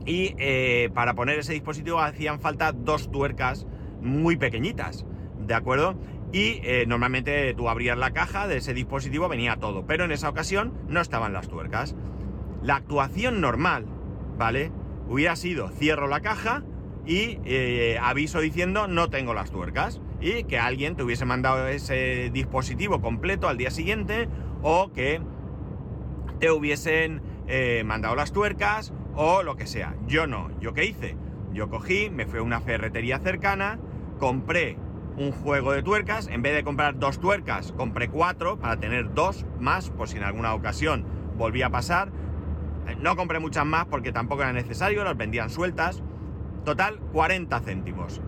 y 0.06 0.36
eh, 0.38 0.90
para 0.94 1.14
poner 1.14 1.40
ese 1.40 1.54
dispositivo 1.54 2.00
hacían 2.00 2.40
falta 2.40 2.72
dos 2.72 3.12
tuercas 3.12 3.66
muy 4.02 4.36
pequeñitas, 4.36 5.06
¿de 5.46 5.54
acuerdo? 5.54 5.96
Y 6.32 6.60
eh, 6.64 6.86
normalmente 6.88 7.54
tú 7.54 7.70
abrías 7.70 7.98
la 7.98 8.12
caja 8.12 8.48
de 8.48 8.58
ese 8.58 8.74
dispositivo, 8.74 9.30
venía 9.30 9.58
todo, 9.58 9.86
pero 9.86 10.06
en 10.06 10.12
esa 10.12 10.30
ocasión 10.30 10.74
no 10.88 11.00
estaban 11.00 11.34
las 11.34 11.48
tuercas. 11.48 11.96
La 12.62 12.78
actuación 12.78 13.40
normal, 13.40 13.86
¿vale? 14.38 14.72
Hubiera 15.08 15.36
sido 15.36 15.70
cierro 15.70 16.08
la 16.08 16.22
caja 16.22 16.64
y 17.06 17.40
eh, 17.46 18.00
aviso 18.02 18.40
diciendo 18.40 18.88
no 18.88 19.10
tengo 19.10 19.34
las 19.34 19.52
tuercas 19.52 20.02
y 20.22 20.46
que 20.46 20.58
alguien 20.58 20.96
te 20.96 21.04
hubiese 21.04 21.26
mandado 21.26 21.68
ese 21.68 22.30
dispositivo 22.32 23.02
completo 23.02 23.48
al 23.50 23.58
día 23.58 23.70
siguiente 23.70 24.30
o 24.62 24.92
que 24.94 25.22
te 26.40 26.50
hubiesen 26.50 27.22
eh, 27.48 27.84
mandado 27.86 28.16
las 28.16 28.32
tuercas 28.32 28.94
o 29.16 29.44
lo 29.44 29.56
que 29.56 29.68
sea. 29.68 29.96
Yo 30.08 30.26
no. 30.26 30.50
¿Yo 30.60 30.74
qué 30.74 30.86
hice? 30.86 31.16
Yo 31.54 31.70
cogí, 31.70 32.10
me 32.10 32.26
fui 32.26 32.40
a 32.40 32.42
una 32.42 32.62
ferretería 32.62 33.20
cercana, 33.20 33.80
compré 34.18 34.78
un 35.18 35.32
juego 35.32 35.72
de 35.72 35.84
tuercas, 35.84 36.28
en 36.28 36.42
vez 36.42 36.56
de 36.56 36.64
comprar 36.64 36.98
dos 36.98 37.20
tuercas, 37.20 37.72
compré 37.74 38.10
cuatro 38.10 38.58
para 38.58 38.78
tener 38.80 39.14
dos 39.14 39.46
más, 39.60 39.90
por 39.90 40.08
si 40.08 40.18
en 40.18 40.24
alguna 40.24 40.54
ocasión 40.54 41.06
volvía 41.38 41.68
a 41.68 41.70
pasar. 41.70 42.10
Eh, 42.88 42.96
no 43.00 43.16
compré 43.16 43.40
muchas 43.40 43.66
más 43.66 43.86
porque 43.86 44.12
tampoco 44.12 44.42
era 44.42 44.54
necesario, 44.54 45.04
las 45.04 45.18
vendían 45.18 45.50
sueltas. 45.50 46.02
Total, 46.66 46.98
40 47.12 47.60
céntimos. 47.60 48.22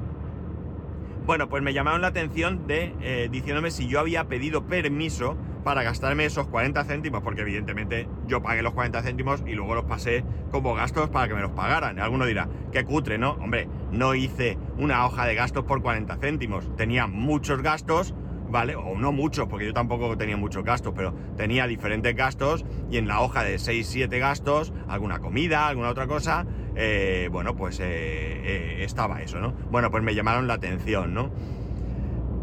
Bueno, 1.25 1.49
pues 1.49 1.63
me 1.63 1.73
llamaron 1.73 2.01
la 2.01 2.07
atención 2.07 2.67
de 2.67 2.93
eh, 3.01 3.29
diciéndome 3.31 3.71
si 3.71 3.87
yo 3.87 3.99
había 3.99 4.25
pedido 4.25 4.65
permiso 4.65 5.37
para 5.65 5.81
gastarme 5.81 6.25
esos 6.25 6.47
40 6.47 6.85
céntimos, 6.85 7.23
porque 7.23 7.41
evidentemente 7.41 8.07
yo 8.27 8.39
pagué 8.39 8.61
los 8.61 8.75
40 8.75 9.01
céntimos 9.01 9.41
y 9.47 9.55
luego 9.55 9.73
los 9.73 9.85
pasé 9.85 10.23
como 10.51 10.75
gastos 10.75 11.09
para 11.09 11.27
que 11.27 11.33
me 11.33 11.41
los 11.41 11.53
pagaran. 11.53 11.97
Alguno 11.97 12.27
dirá, 12.27 12.47
qué 12.71 12.85
cutre, 12.85 13.17
¿no? 13.17 13.31
Hombre, 13.31 13.67
no 13.91 14.13
hice 14.13 14.59
una 14.77 15.03
hoja 15.07 15.25
de 15.25 15.33
gastos 15.33 15.65
por 15.65 15.81
40 15.81 16.17
céntimos. 16.17 16.69
Tenía 16.77 17.07
muchos 17.07 17.63
gastos, 17.63 18.13
¿vale? 18.47 18.75
O 18.75 18.95
no 18.99 19.11
muchos, 19.11 19.47
porque 19.47 19.65
yo 19.65 19.73
tampoco 19.73 20.15
tenía 20.15 20.37
muchos 20.37 20.63
gastos, 20.63 20.93
pero 20.95 21.15
tenía 21.35 21.65
diferentes 21.65 22.15
gastos 22.15 22.63
y 22.91 22.97
en 22.97 23.07
la 23.07 23.21
hoja 23.21 23.43
de 23.43 23.57
6, 23.57 23.87
7 23.89 24.19
gastos, 24.19 24.71
alguna 24.87 25.17
comida, 25.17 25.67
alguna 25.67 25.89
otra 25.89 26.05
cosa, 26.05 26.45
eh, 26.75 27.27
bueno, 27.31 27.55
pues 27.55 27.79
eh, 27.79 27.85
eh, 27.87 28.83
estaba 28.83 29.23
eso, 29.23 29.39
¿no? 29.39 29.51
Bueno, 29.71 29.89
pues 29.89 30.03
me 30.03 30.13
llamaron 30.13 30.45
la 30.45 30.53
atención, 30.53 31.15
¿no? 31.15 31.31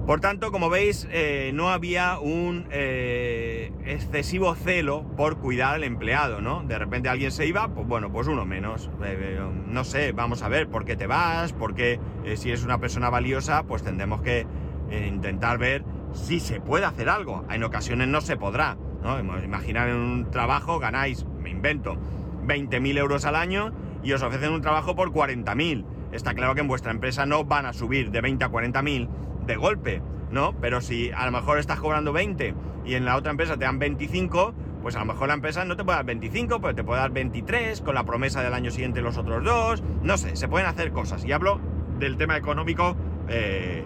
Por 0.06 0.21
tanto, 0.21 0.50
como 0.50 0.68
veis, 0.68 1.06
eh, 1.12 1.52
no 1.54 1.71
había 1.71 2.18
un 2.18 2.66
eh, 2.73 3.73
excesivo 3.87 4.56
celo 4.56 5.04
por 5.16 5.38
cuidar 5.38 5.76
al 5.76 5.85
empleado, 5.85 6.40
¿no? 6.40 6.64
De 6.64 6.76
repente 6.76 7.09
alguien 7.09 7.30
se 7.30 7.47
iba, 7.47 7.68
pues 7.68 7.87
bueno, 7.87 8.11
pues 8.11 8.26
uno 8.26 8.44
menos. 8.44 8.90
Eh, 9.04 9.38
no 9.68 9.85
sé, 9.85 10.11
vamos 10.11 10.42
a 10.42 10.49
ver 10.49 10.68
por 10.68 10.85
qué 10.85 10.97
te 10.97 11.06
vas, 11.06 11.52
porque 11.52 12.00
si 12.35 12.50
es 12.50 12.64
una 12.64 12.78
persona 12.78 13.11
valiosa, 13.11 13.62
pues 13.62 13.85
tendremos 13.85 14.23
que 14.23 14.44
intentar 14.90 15.59
ver 15.59 15.85
si 16.12 16.40
se 16.40 16.61
puede 16.61 16.85
hacer 16.85 17.09
algo. 17.09 17.44
En 17.49 17.62
ocasiones 17.62 18.09
no 18.09 18.21
se 18.21 18.37
podrá, 18.37 18.76
¿no? 19.04 19.21
Imaginar 19.21 19.88
en 19.88 19.97
un 19.97 20.30
trabajo 20.32 20.80
ganáis, 20.80 21.25
me 21.40 21.50
invento, 21.50 21.97
20.000 22.44 22.99
euros 22.99 23.25
al 23.25 23.37
año 23.37 23.73
y 24.02 24.12
os 24.12 24.23
ofrecen 24.23 24.52
un 24.52 24.62
trabajo 24.62 24.97
por 24.97 25.12
40.000. 25.12 25.85
Está 26.11 26.35
claro 26.35 26.56
que 26.56 26.61
en 26.61 26.68
vuestra 26.68 26.90
empresa 26.90 27.25
no 27.25 27.44
van 27.44 27.66
a 27.66 27.73
subir 27.73 28.11
de 28.11 28.21
20 28.21 28.44
a 28.44 28.50
40.000 28.50 29.09
de 29.47 29.57
golpe, 29.57 30.03
¿no? 30.31 30.55
Pero 30.61 30.81
si 30.81 31.11
a 31.11 31.25
lo 31.27 31.33
mejor 31.33 31.59
estás 31.59 31.81
cobrando 31.81 32.13
20 32.13 32.55
y 32.85 32.95
en 32.95 33.05
la 33.05 33.17
otra 33.17 33.31
empresa 33.31 33.57
te 33.57 33.65
dan 33.65 33.79
25, 33.79 34.55
pues 34.83 34.97
a 34.97 35.01
lo 35.01 35.07
mejor 35.07 35.29
la 35.29 35.35
empresa 35.35 35.65
no 35.65 35.77
te 35.77 35.85
puede 35.85 35.97
dar 35.99 36.07
25, 36.07 36.61
pero 36.61 36.75
te 36.75 36.85
puede 36.85 37.01
dar 37.01 37.13
23 37.13 37.81
con 37.81 37.95
la 37.95 38.05
promesa 38.05 38.43
del 38.43 38.53
año 38.55 38.71
siguiente 38.71 39.01
los 39.01 39.17
otros 39.17 39.45
dos. 39.45 39.83
No 40.03 40.17
sé, 40.17 40.37
se 40.37 40.49
pueden 40.49 40.67
hacer 40.67 40.93
cosas. 40.93 41.25
Y 41.25 41.33
hablo 41.33 41.61
del 41.99 42.17
tema 42.17 42.37
económico 42.37 42.97
eh, 43.29 43.85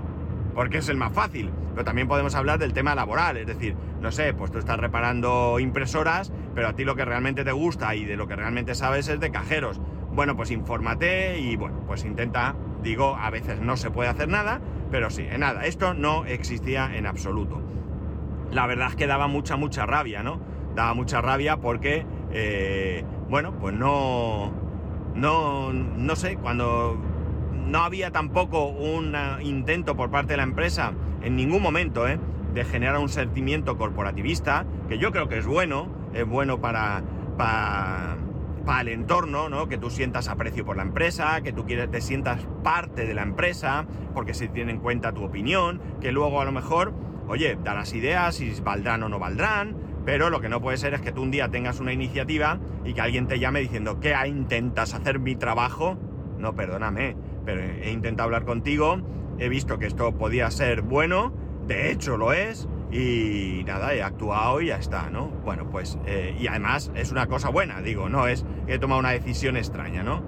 porque 0.55 0.79
es 0.79 0.89
el 0.89 0.97
más 0.97 1.13
fácil. 1.13 1.51
Pero 1.75 1.85
también 1.85 2.09
podemos 2.09 2.35
hablar 2.35 2.59
del 2.59 2.73
tema 2.73 2.95
laboral. 2.95 3.37
Es 3.37 3.47
decir, 3.47 3.77
no 4.01 4.11
sé, 4.11 4.33
pues 4.33 4.51
tú 4.51 4.59
estás 4.59 4.79
reparando 4.79 5.61
impresoras, 5.61 6.33
pero 6.55 6.69
a 6.69 6.73
ti 6.73 6.85
lo 6.85 6.97
que 6.97 7.05
realmente 7.05 7.45
te 7.45 7.53
gusta 7.53 7.95
y 7.95 8.07
de 8.07 8.17
lo 8.17 8.27
que 8.27 8.35
realmente 8.35 8.75
sabes 8.75 9.09
es 9.09 9.21
de 9.21 9.31
cajeros. 9.31 9.79
Bueno, 10.13 10.35
pues 10.35 10.51
infórmate 10.51 11.39
y 11.39 11.57
bueno, 11.57 11.83
pues 11.87 12.07
intenta, 12.07 12.57
digo, 12.83 13.17
a 13.17 13.31
veces 13.31 13.61
no 13.61 13.77
se 13.77 13.91
puede 13.91 14.09
hacer 14.09 14.29
nada, 14.29 14.61
pero 14.91 15.11
sí, 15.11 15.27
en 15.29 15.41
nada, 15.41 15.65
esto 15.67 15.95
no 15.95 16.25
existía 16.25 16.97
en 16.97 17.07
absoluto. 17.07 17.63
La 18.53 18.67
verdad 18.67 18.89
es 18.91 18.97
que 18.97 19.07
daba 19.07 19.27
mucha, 19.27 19.57
mucha 19.57 19.87
rabia, 19.87 20.23
¿no? 20.23 20.41
Daba 20.75 20.95
mucha 20.95 21.21
rabia 21.21 21.57
porque, 21.57 22.07
eh, 22.33 23.05
bueno, 23.29 23.53
pues 23.59 23.75
no, 23.75 24.53
no, 25.15 25.73
no 25.73 26.17
sé, 26.17 26.37
cuando 26.37 26.97
no 27.67 27.79
había 27.79 28.13
tampoco 28.13 28.67
un 28.67 29.17
intento 29.43 29.97
por 29.97 30.11
parte 30.11 30.35
de 30.35 30.37
la 30.39 30.45
empresa, 30.45 30.93
en 31.23 31.37
ningún 31.37 31.63
momento, 31.63 32.07
¿eh? 32.07 32.19
de 32.55 32.65
generar 32.65 32.99
un 32.99 33.09
sentimiento 33.09 33.77
corporativista, 33.77 34.65
que 34.89 34.99
yo 34.99 35.13
creo 35.13 35.29
que 35.29 35.39
es 35.39 35.47
bueno, 35.47 35.89
es 36.15 36.27
bueno 36.27 36.61
para, 36.61 37.03
para, 37.37 38.17
para 38.67 38.83
el 38.83 38.89
entorno, 38.89 39.49
¿no? 39.49 39.69
Que 39.69 39.79
tú 39.79 39.89
sientas 39.91 40.29
aprecio 40.29 40.67
por 40.67 40.77
la 40.77 40.83
empresa, 40.83 41.41
que 41.41 41.53
tú 41.53 41.65
quieres, 41.65 41.91
te 41.91 42.01
sientas 42.01 42.47
parte 42.65 43.07
de 43.07 43.15
la 43.15 43.23
empresa, 43.23 43.87
porque 44.13 44.35
se 44.35 44.49
tiene 44.49 44.73
en 44.73 44.79
cuenta 44.81 45.13
tu 45.13 45.25
opinión, 45.25 45.81
que 46.01 46.11
luego 46.13 46.41
a 46.41 46.45
lo 46.45 46.53
mejor, 46.53 46.93
oye, 47.29 47.57
darás 47.63 47.95
ideas 47.95 48.35
si 48.35 48.53
valdrán 48.61 49.05
o 49.05 49.09
no 49.09 49.21
valdrán, 49.21 49.77
pero 50.05 50.31
lo 50.31 50.41
que 50.41 50.49
no 50.49 50.61
puede 50.61 50.77
ser 50.77 50.95
es 50.95 51.01
que 51.01 51.13
tú 51.13 51.23
un 51.23 51.31
día 51.31 51.49
tengas 51.49 51.79
una 51.79 51.93
iniciativa 51.93 52.59
y 52.85 52.93
que 52.93 53.01
alguien 53.01 53.29
te 53.29 53.39
llame 53.39 53.61
diciendo 53.61 54.01
que 54.01 54.15
intentas 54.27 54.95
hacer 54.95 55.21
mi 55.21 55.37
trabajo. 55.37 55.97
No, 56.39 56.55
perdóname, 56.55 57.17
pero 57.45 57.63
he 57.63 57.91
intentado 57.93 58.27
hablar 58.27 58.45
contigo, 58.45 58.99
he 59.39 59.49
visto 59.49 59.79
que 59.79 59.87
esto 59.87 60.13
podía 60.19 60.51
ser 60.51 60.83
bueno, 60.83 61.33
de 61.69 61.93
hecho 61.93 62.17
lo 62.17 62.33
es, 62.33 62.69
y 62.97 63.63
nada, 63.65 63.95
he 63.95 64.03
actuado 64.03 64.61
y 64.63 64.69
ya 64.69 64.77
está, 64.77 65.11
¿no? 65.11 65.27
Bueno, 65.27 65.69
pues, 65.71 65.99
eh, 66.07 66.35
y 66.39 66.47
además 66.47 66.91
es 66.95 67.13
una 67.13 67.27
cosa 67.27 67.51
buena, 67.51 67.83
digo, 67.83 68.09
no 68.09 68.27
es 68.27 68.47
que 68.67 68.75
he 68.75 68.79
tomado 68.79 69.01
una 69.01 69.11
decisión 69.11 69.57
extraña, 69.57 70.03
¿no? 70.03 70.23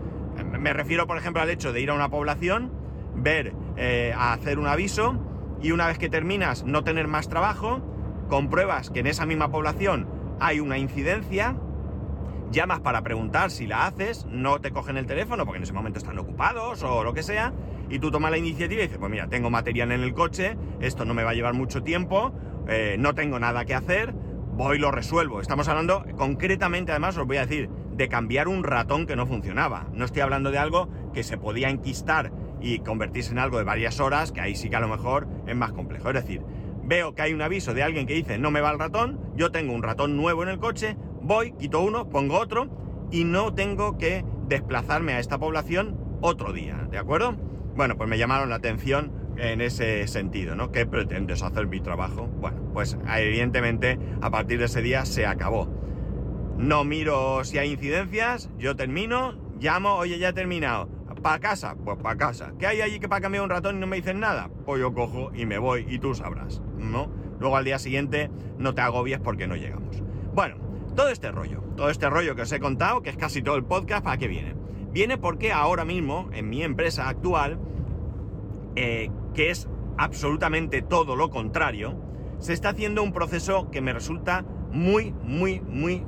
Me 0.45 0.73
refiero, 0.73 1.07
por 1.07 1.17
ejemplo, 1.17 1.41
al 1.41 1.51
hecho 1.51 1.73
de 1.73 1.81
ir 1.81 1.91
a 1.91 1.95
una 1.95 2.11
población, 2.11 2.71
ver, 3.15 3.55
eh, 3.77 4.13
a 4.15 4.35
hacer 4.35 4.59
un 4.59 4.67
aviso, 4.67 5.19
y 5.63 5.73
una 5.73 5.87
vez 5.87 5.99
que 5.99 6.11
terminas 6.11 6.65
no 6.65 6.85
tener 6.85 7.09
más 7.09 7.29
trabajo, 7.29 7.81
compruebas 8.29 8.91
que 8.91 9.01
en 9.01 9.07
esa 9.07 9.25
misma 9.25 9.51
población 9.51 10.07
hay 10.39 10.61
una 10.61 10.79
incidencia, 10.79 11.57
llamas 12.51 12.81
para 12.81 13.03
preguntar 13.03 13.51
si 13.51 13.67
la 13.67 13.87
haces, 13.87 14.27
no 14.27 14.61
te 14.61 14.71
cogen 14.71 14.97
el 14.97 15.07
teléfono 15.07 15.45
porque 15.45 15.57
en 15.59 15.63
ese 15.65 15.73
momento 15.73 15.99
están 15.99 16.19
ocupados 16.19 16.83
o 16.83 17.03
lo 17.03 17.15
que 17.15 17.23
sea, 17.23 17.53
y 17.89 17.99
tú 17.99 18.11
tomas 18.11 18.31
la 18.31 18.39
iniciativa 18.39 18.83
y 18.83 18.85
dices, 18.85 18.99
pues 18.99 19.11
mira, 19.11 19.29
tengo 19.29 19.51
material 19.51 19.93
en 19.93 20.03
el 20.03 20.15
coche, 20.15 20.57
esto 20.81 21.05
no 21.05 21.15
me 21.15 21.25
va 21.25 21.31
a 21.31 21.35
llevar 21.35 21.55
mucho 21.55 21.83
tiempo, 21.83 22.33
eh, 22.69 22.97
no 22.99 23.15
tengo 23.15 23.39
nada 23.39 23.65
que 23.65 23.75
hacer, 23.75 24.13
voy 24.13 24.77
y 24.77 24.81
lo 24.81 24.91
resuelvo. 24.91 25.41
Estamos 25.41 25.69
hablando 25.69 26.05
concretamente, 26.17 26.93
además, 26.93 27.17
os 27.17 27.27
voy 27.27 27.39
a 27.39 27.47
decir, 27.47 27.69
de 27.93 28.09
cambiar 28.09 28.49
un 28.49 28.63
ratón 28.63 29.07
que 29.07 29.17
no 29.17 29.27
funcionaba. 29.27 29.87
No 29.93 30.05
estoy 30.05 30.23
hablando 30.23 30.51
de 30.51 30.59
algo 30.59 30.89
que 31.13 31.23
se 31.23 31.39
podía 31.39 31.69
enquistar 31.69 32.33
y 32.61 32.81
convertirse 32.81 33.33
en 33.33 33.39
algo 33.39 33.59
de 33.59 33.65
varias 33.65 34.01
horas, 34.01 34.33
que 34.33 34.41
ahí 34.41 34.55
sí 34.55 34.69
que 34.69 34.77
a 34.77 34.81
lo 34.81 34.89
mejor 34.89 35.27
es 35.47 35.57
más 35.57 35.73
complejo. 35.73 36.09
Es 36.09 36.15
decir, 36.15 36.43
veo 36.85 37.15
que 37.15 37.23
hay 37.23 37.35
un 37.35 37.43
aviso 37.43 37.75
de 37.75 37.83
alguien 37.83 38.07
que 38.07 38.15
dice 38.15 38.39
no 38.39 38.51
me 38.51 38.61
va 38.61 38.71
el 38.71 38.79
ratón, 38.79 39.21
yo 39.37 39.51
tengo 39.51 39.73
un 39.73 39.83
ratón 39.83 40.17
nuevo 40.17 40.43
en 40.43 40.49
el 40.49 40.59
coche, 40.59 40.97
voy, 41.23 41.53
quito 41.53 41.81
uno, 41.81 42.09
pongo 42.09 42.39
otro 42.39 42.69
y 43.11 43.25
no 43.25 43.55
tengo 43.55 43.99
que 43.99 44.25
desplazarme 44.49 45.13
a 45.15 45.21
esta 45.21 45.39
población 45.39 45.99
otro 46.21 46.53
día, 46.53 46.89
¿de 46.91 46.99
acuerdo? 46.99 47.37
Bueno, 47.77 47.97
pues 47.97 48.09
me 48.09 48.19
llamaron 48.19 48.49
la 48.49 48.57
atención 48.57 49.13
en 49.39 49.61
ese 49.61 50.07
sentido, 50.09 50.55
¿no? 50.55 50.73
¿Qué 50.73 50.87
pretendes 50.87 51.43
hacer 51.43 51.67
mi 51.67 51.81
trabajo? 51.81 52.27
Bueno, 52.27 52.59
pues 52.73 52.99
evidentemente 53.17 53.99
a 54.21 54.31
partir 54.31 54.59
de 54.59 54.67
ese 54.67 54.83
día 54.83 55.05
se 55.05 55.27
acabó. 55.27 55.69
No 56.57 56.85
miro 56.85 57.45
si 57.45 57.59
hay 57.59 57.73
incidencias, 57.73 58.51
yo 58.59 58.75
termino, 58.77 59.35
llamo, 59.61 59.95
oye, 59.95 60.19
ya 60.19 60.31
he 60.31 60.33
terminado. 60.33 60.89
¿Para 61.23 61.41
casa? 61.41 61.77
Pues 61.85 61.99
para 61.99 62.17
casa. 62.17 62.53
¿Qué 62.59 62.67
hay 62.67 62.81
allí 62.81 63.01
que 63.01 63.09
para 63.09 63.21
cambiar 63.21 63.43
un 63.43 63.51
ratón 63.51 63.77
y 63.77 63.81
no 63.81 63.87
me 63.89 63.97
dicen 63.97 64.21
nada? 64.21 64.51
Pues 64.65 64.81
yo 64.81 64.95
cojo 64.95 65.33
y 65.35 65.47
me 65.47 65.59
voy 65.59 65.85
y 65.89 65.99
tú 65.99 66.15
sabrás, 66.15 66.63
¿no? 66.79 67.11
Luego 67.41 67.57
al 67.57 67.65
día 67.65 67.79
siguiente 67.79 68.31
no 68.57 68.75
te 68.75 68.83
agobies 68.83 69.19
porque 69.19 69.49
no 69.49 69.57
llegamos. 69.57 70.03
Bueno, 70.33 70.57
todo 70.95 71.09
este 71.09 71.33
rollo, 71.33 71.61
todo 71.77 71.91
este 71.91 72.09
rollo 72.09 72.37
que 72.37 72.43
os 72.43 72.53
he 72.53 72.61
contado, 72.61 73.03
que 73.03 73.11
es 73.11 73.17
casi 73.17 73.43
todo 73.43 73.57
el 73.57 73.65
podcast, 73.65 74.05
¿para 74.05 74.17
qué 74.17 74.29
viene? 74.29 74.55
Viene 74.93 75.19
porque 75.19 75.53
ahora 75.53 75.85
mismo, 75.85 76.29
en 76.33 76.49
mi 76.49 76.63
empresa 76.63 77.09
actual, 77.09 77.59
eh, 78.77 79.11
que 79.39 79.51
es 79.51 79.69
absolutamente 79.99 80.83
todo 80.83 81.15
lo 81.15 81.31
contrario, 81.31 81.95
se 82.41 82.53
está 82.53 82.71
haciendo 82.71 83.05
un 83.05 83.13
proceso 83.13 83.71
que 83.71 83.81
me 83.81 83.93
resulta 83.93 84.45
muy, 84.73 85.13
muy, 85.23 85.61
muy, 85.61 86.05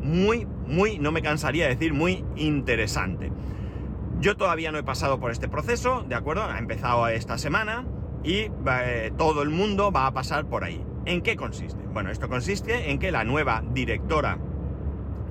muy, 0.00 0.48
muy, 0.66 0.98
no 0.98 1.12
me 1.12 1.22
cansaría 1.22 1.68
de 1.68 1.76
decir, 1.76 1.94
muy 1.94 2.24
interesante. 2.34 3.30
Yo 4.18 4.36
todavía 4.36 4.72
no 4.72 4.78
he 4.78 4.82
pasado 4.82 5.20
por 5.20 5.30
este 5.30 5.48
proceso, 5.48 6.04
¿de 6.08 6.16
acuerdo? 6.16 6.42
Ha 6.42 6.58
empezado 6.58 7.06
esta 7.06 7.38
semana 7.38 7.86
y 8.24 8.50
eh, 8.66 9.12
todo 9.16 9.42
el 9.42 9.50
mundo 9.50 9.92
va 9.92 10.08
a 10.08 10.12
pasar 10.12 10.46
por 10.46 10.64
ahí. 10.64 10.84
¿En 11.04 11.22
qué 11.22 11.36
consiste? 11.36 11.80
Bueno, 11.92 12.10
esto 12.10 12.28
consiste 12.28 12.90
en 12.90 12.98
que 12.98 13.12
la 13.12 13.22
nueva 13.22 13.62
directora 13.72 14.38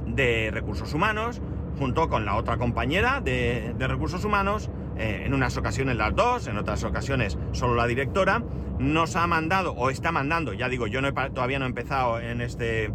de 0.06 0.52
recursos 0.54 0.94
humanos, 0.94 1.42
junto 1.78 2.08
con 2.08 2.24
la 2.24 2.38
otra 2.38 2.56
compañera 2.56 3.20
de, 3.20 3.76
recursos 3.78 4.24
humanos, 4.24 4.70
eh, 5.02 5.24
en 5.26 5.34
unas 5.34 5.58
ocasiones 5.58 5.98
las 5.98 6.16
dos, 6.16 6.46
en 6.46 6.60
otras 6.60 6.84
ocasiones 6.84 7.36
solo 7.54 7.74
la 7.74 7.88
directora, 7.88 8.44
nos 8.78 9.16
ha 9.16 9.26
mandado 9.26 9.74
o 9.74 9.90
está 9.90 10.12
mandando, 10.12 10.54
ya 10.54 10.70
digo, 10.70 10.86
yo 10.86 11.02
no 11.02 11.12
todavía 11.12 11.58
no 11.58 11.66
he 11.66 11.70
empezado 11.70 12.20
en 12.20 12.40
este, 12.40 12.92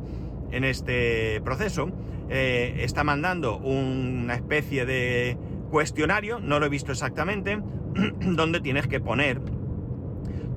en 0.53 0.63
este 0.63 1.41
proceso, 1.41 1.91
eh, 2.29 2.77
está 2.79 3.03
mandando 3.03 3.57
una 3.59 4.37
especie 4.37 4.87
de 4.87 5.37
cuestionario, 5.73 6.39
no 6.39 6.61
lo 6.61 6.67
he 6.67 6.69
visto 6.69 6.93
exactamente, 6.93 7.61
donde 8.21 8.61
tienes 8.61 8.87
que 8.87 9.01
poner 9.01 9.41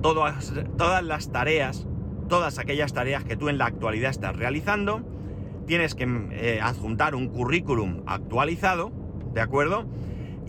todas, 0.02 0.54
todas 0.78 1.02
las 1.02 1.32
tareas, 1.32 1.84
todas 2.28 2.60
aquellas 2.60 2.92
tareas 2.92 3.24
que 3.24 3.36
tú 3.36 3.48
en 3.48 3.58
la 3.58 3.66
actualidad 3.66 4.10
estás 4.10 4.36
realizando, 4.36 5.02
tienes 5.66 5.96
que 5.96 6.04
eh, 6.30 6.60
adjuntar 6.62 7.16
un 7.16 7.26
currículum 7.26 8.04
actualizado, 8.06 8.92
¿de 9.34 9.40
acuerdo? 9.40 9.86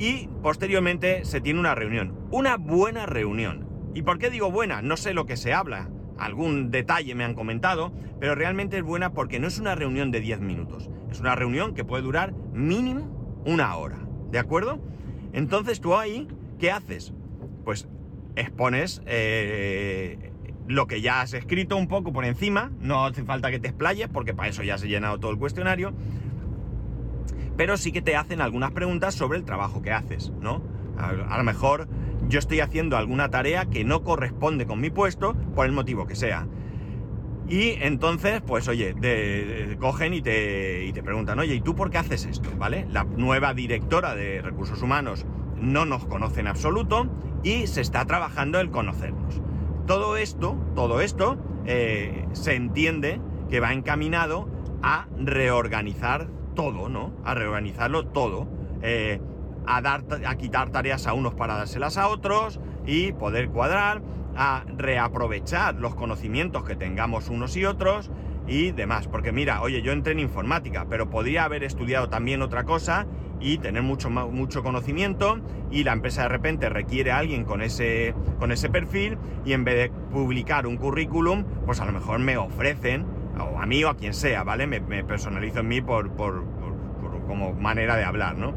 Y 0.01 0.27
posteriormente 0.41 1.25
se 1.25 1.41
tiene 1.41 1.60
una 1.60 1.75
reunión, 1.75 2.15
una 2.31 2.58
buena 2.58 3.05
reunión. 3.05 3.67
¿Y 3.93 4.01
por 4.01 4.17
qué 4.17 4.31
digo 4.31 4.50
buena? 4.50 4.81
No 4.81 4.98
sé 4.98 5.13
lo 5.13 5.27
que 5.27 5.38
se 5.38 5.53
habla, 5.53 5.91
algún 6.17 6.72
detalle 6.72 7.13
me 7.13 7.24
han 7.24 7.36
comentado, 7.36 7.91
pero 8.20 8.34
realmente 8.34 8.77
es 8.79 8.84
buena 8.84 9.13
porque 9.13 9.39
no 9.39 9.46
es 9.46 9.60
una 9.60 9.75
reunión 9.75 10.10
de 10.10 10.20
10 10.20 10.41
minutos, 10.41 10.89
es 11.12 11.20
una 11.20 11.36
reunión 11.36 11.75
que 11.75 11.84
puede 11.86 12.01
durar 12.01 12.34
mínimo 12.51 13.43
una 13.46 13.75
hora, 13.75 14.00
¿de 14.31 14.39
acuerdo? 14.39 14.79
Entonces 15.34 15.81
tú 15.81 15.96
ahí, 15.96 16.27
¿qué 16.58 16.72
haces? 16.72 17.13
Pues 17.63 17.88
expones 18.36 19.03
eh, 19.05 20.31
lo 20.67 20.88
que 20.88 21.01
ya 21.01 21.22
has 21.22 21.36
escrito 21.36 21.77
un 21.77 21.88
poco 21.88 22.12
por 22.12 22.25
encima, 22.25 22.72
no 22.79 23.05
hace 23.05 23.24
falta 23.24 23.51
que 23.51 23.60
te 23.60 23.67
explayes 23.67 24.10
porque 24.10 24.34
para 24.34 24.50
eso 24.50 24.63
ya 24.63 24.79
se 24.79 24.88
ha 24.88 24.89
llenado 24.89 25.20
todo 25.20 25.29
el 25.29 25.38
cuestionario, 25.38 25.93
pero 27.58 27.77
sí 27.77 27.91
que 27.91 28.01
te 28.01 28.15
hacen 28.15 28.41
algunas 28.41 28.72
preguntas 28.72 29.15
sobre 29.15 29.38
el 29.38 29.46
trabajo 29.46 29.81
que 29.81 29.91
haces, 29.91 30.31
¿no? 30.41 30.62
A, 30.98 31.38
lo 31.38 31.43
mejor 31.43 31.88
yo 32.27 32.39
estoy 32.39 32.60
haciendo 32.60 32.98
alguna 32.98 33.29
tarea 33.29 33.65
que 33.65 33.84
no 33.84 34.03
corresponde 34.03 34.65
con 34.65 34.79
mi 34.79 34.89
puesto, 34.89 35.34
por 35.55 35.65
el 35.65 35.72
motivo 35.72 36.05
que 36.05 36.15
sea. 36.15 36.48
Y 37.48 37.72
entonces, 37.81 38.41
pues 38.41 38.67
oye, 38.67 38.96
cogen 39.79 40.13
y 40.13 40.22
te, 40.22 40.86
y 40.86 40.93
te 40.93 41.03
preguntan, 41.03 41.39
oye, 41.39 41.55
¿y 41.55 41.62
tú 41.62 41.75
por 41.75 41.89
qué 41.89 41.98
haces 41.98 42.25
esto? 42.25 42.50
¿Vale? 42.58 42.86
La 42.89 43.03
nueva 43.03 43.53
directora 43.53 44.15
de 44.15 44.41
recursos 44.41 44.81
humanos 44.81 45.25
no 45.60 45.86
nos 45.86 46.05
conoce 46.05 46.39
en 46.39 46.48
absoluto 46.48 47.10
y 47.43 47.67
se 47.67 47.81
está 47.81 48.05
trabajando 48.05 48.60
el 48.60 48.70
conocernos. 48.70 49.41
Todo 49.88 50.17
esto, 50.17 50.55
todo 50.75 51.01
esto, 51.01 51.38
eh, 51.65 52.25
se 52.34 52.55
entiende 52.55 53.20
que 53.50 53.60
va 53.60 53.74
encaminado 53.74 54.48
a 54.81 55.08
reorganizar 55.17 56.27
todo, 56.53 56.89
¿no? 56.89 57.13
A 57.24 57.34
reorganizarlo 57.34 58.08
todo. 58.08 58.48
Eh, 58.81 59.20
a, 59.65 59.81
dar, 59.81 60.03
a 60.25 60.36
quitar 60.36 60.72
tareas 60.72 61.08
a 61.08 61.13
unos 61.13 61.34
para 61.36 61.55
dárselas 61.55 61.98
a 61.98 62.08
otros 62.08 62.60
y 62.86 63.12
poder 63.13 63.50
cuadrar, 63.50 64.01
a 64.36 64.63
reaprovechar 64.77 65.75
los 65.75 65.96
conocimientos 65.96 66.63
que 66.63 66.75
tengamos 66.75 67.29
unos 67.29 67.55
y 67.58 67.65
otros 67.65 68.10
y 68.48 68.72
demás. 68.72 69.08
Porque 69.08 69.31
mira, 69.31 69.62
oye, 69.62 69.81
yo 69.81 69.91
entré 69.91 70.13
en 70.13 70.20
informática, 70.20 70.88
pero 70.89 71.10
podría 71.10 71.43
haber 71.43 71.63
estudiado 71.63 72.10
también 72.10 72.41
otra 72.41 72.63
cosa 72.63 73.05
y 73.39 73.58
tener 73.58 73.81
mucho, 73.81 74.10
mucho 74.10 74.63
conocimiento 74.63 75.39
y 75.72 75.84
la 75.84 75.93
empresa 75.93 76.24
de 76.24 76.29
repente 76.29 76.70
requiere 76.70 77.12
a 77.12 77.17
alguien 77.17 77.44
con 77.44 77.61
ese, 77.61 78.14
con 78.40 78.51
ese 78.51 78.70
perfil 78.70 79.18
y 79.46 79.53
en 79.53 79.64
vez 79.64 79.75
de 79.75 79.90
publicar 80.11 80.68
un 80.68 80.77
currículum, 80.77 81.44
pues 81.66 81.79
a 81.81 81.85
lo 81.85 81.92
mejor 81.92 82.20
me 82.20 82.37
ofrecen, 82.37 83.05
o 83.39 83.59
a 83.59 83.65
mí 83.65 83.83
o 83.83 83.89
a 83.89 83.98
quien 83.98 84.13
sea, 84.13 84.44
¿vale? 84.44 84.67
Me, 84.67 84.81
personalizo 85.03 85.59
en 85.59 85.67
mí 85.67 85.81
por, 85.81 86.11
por, 86.11 86.44
por 87.01 87.25
como 87.25 87.53
manera 87.53 87.96
de 87.96 88.03
hablar, 88.03 88.37
¿no? 88.37 88.53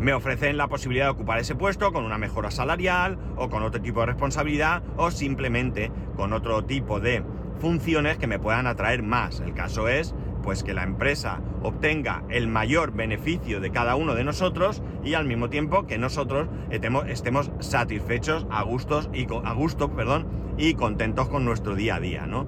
me 0.00 0.12
ofrecen 0.12 0.56
la 0.56 0.68
posibilidad 0.68 1.06
de 1.06 1.10
ocupar 1.10 1.40
ese 1.40 1.54
puesto 1.54 1.92
con 1.92 2.04
una 2.04 2.18
mejora 2.18 2.50
salarial 2.50 3.18
o 3.36 3.48
con 3.48 3.62
otro 3.62 3.80
tipo 3.80 4.00
de 4.00 4.06
responsabilidad 4.06 4.82
o 4.96 5.10
simplemente 5.10 5.90
con 6.16 6.32
otro 6.32 6.64
tipo 6.64 7.00
de 7.00 7.22
funciones 7.58 8.16
que 8.18 8.26
me 8.26 8.38
puedan 8.38 8.66
atraer 8.66 9.02
más. 9.02 9.40
El 9.40 9.54
caso 9.54 9.88
es 9.88 10.14
pues 10.42 10.62
que 10.62 10.72
la 10.72 10.84
empresa 10.84 11.40
obtenga 11.62 12.22
el 12.30 12.46
mayor 12.46 12.92
beneficio 12.92 13.60
de 13.60 13.70
cada 13.70 13.96
uno 13.96 14.14
de 14.14 14.24
nosotros 14.24 14.82
y 15.04 15.14
al 15.14 15.26
mismo 15.26 15.50
tiempo 15.50 15.86
que 15.86 15.98
nosotros 15.98 16.48
estemos, 16.70 17.50
satisfechos, 17.58 18.46
a 18.50 18.62
gustos 18.62 19.10
y 19.12 19.26
a 19.44 19.52
gusto, 19.52 19.90
perdón, 19.90 20.26
y 20.56 20.74
contentos 20.74 21.28
con 21.28 21.44
nuestro 21.44 21.74
día 21.74 21.96
a 21.96 22.00
día, 22.00 22.26
¿no? 22.26 22.46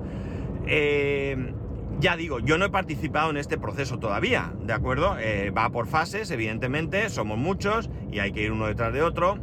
Eh, 0.67 1.55
ya 2.01 2.17
digo, 2.17 2.41
yo 2.41 2.57
no 2.59 2.65
he 2.65 2.71
participado 2.71 3.31
en 3.31 3.37
este 3.37 3.59
proceso 3.59 3.99
todavía, 3.99 4.53
¿de 4.63 4.73
acuerdo? 4.73 5.19
Eh, 5.19 5.51
va 5.51 5.71
por 5.71 5.87
fases, 5.87 6.31
evidentemente, 6.31 7.09
somos 7.11 7.37
muchos 7.39 7.91
y 8.11 8.21
hay 8.21 8.33
que 8.33 8.43
ir 8.43 8.53
uno 8.53 8.67
detrás 8.67 8.93
de 8.93 9.03
otro. 9.03 9.39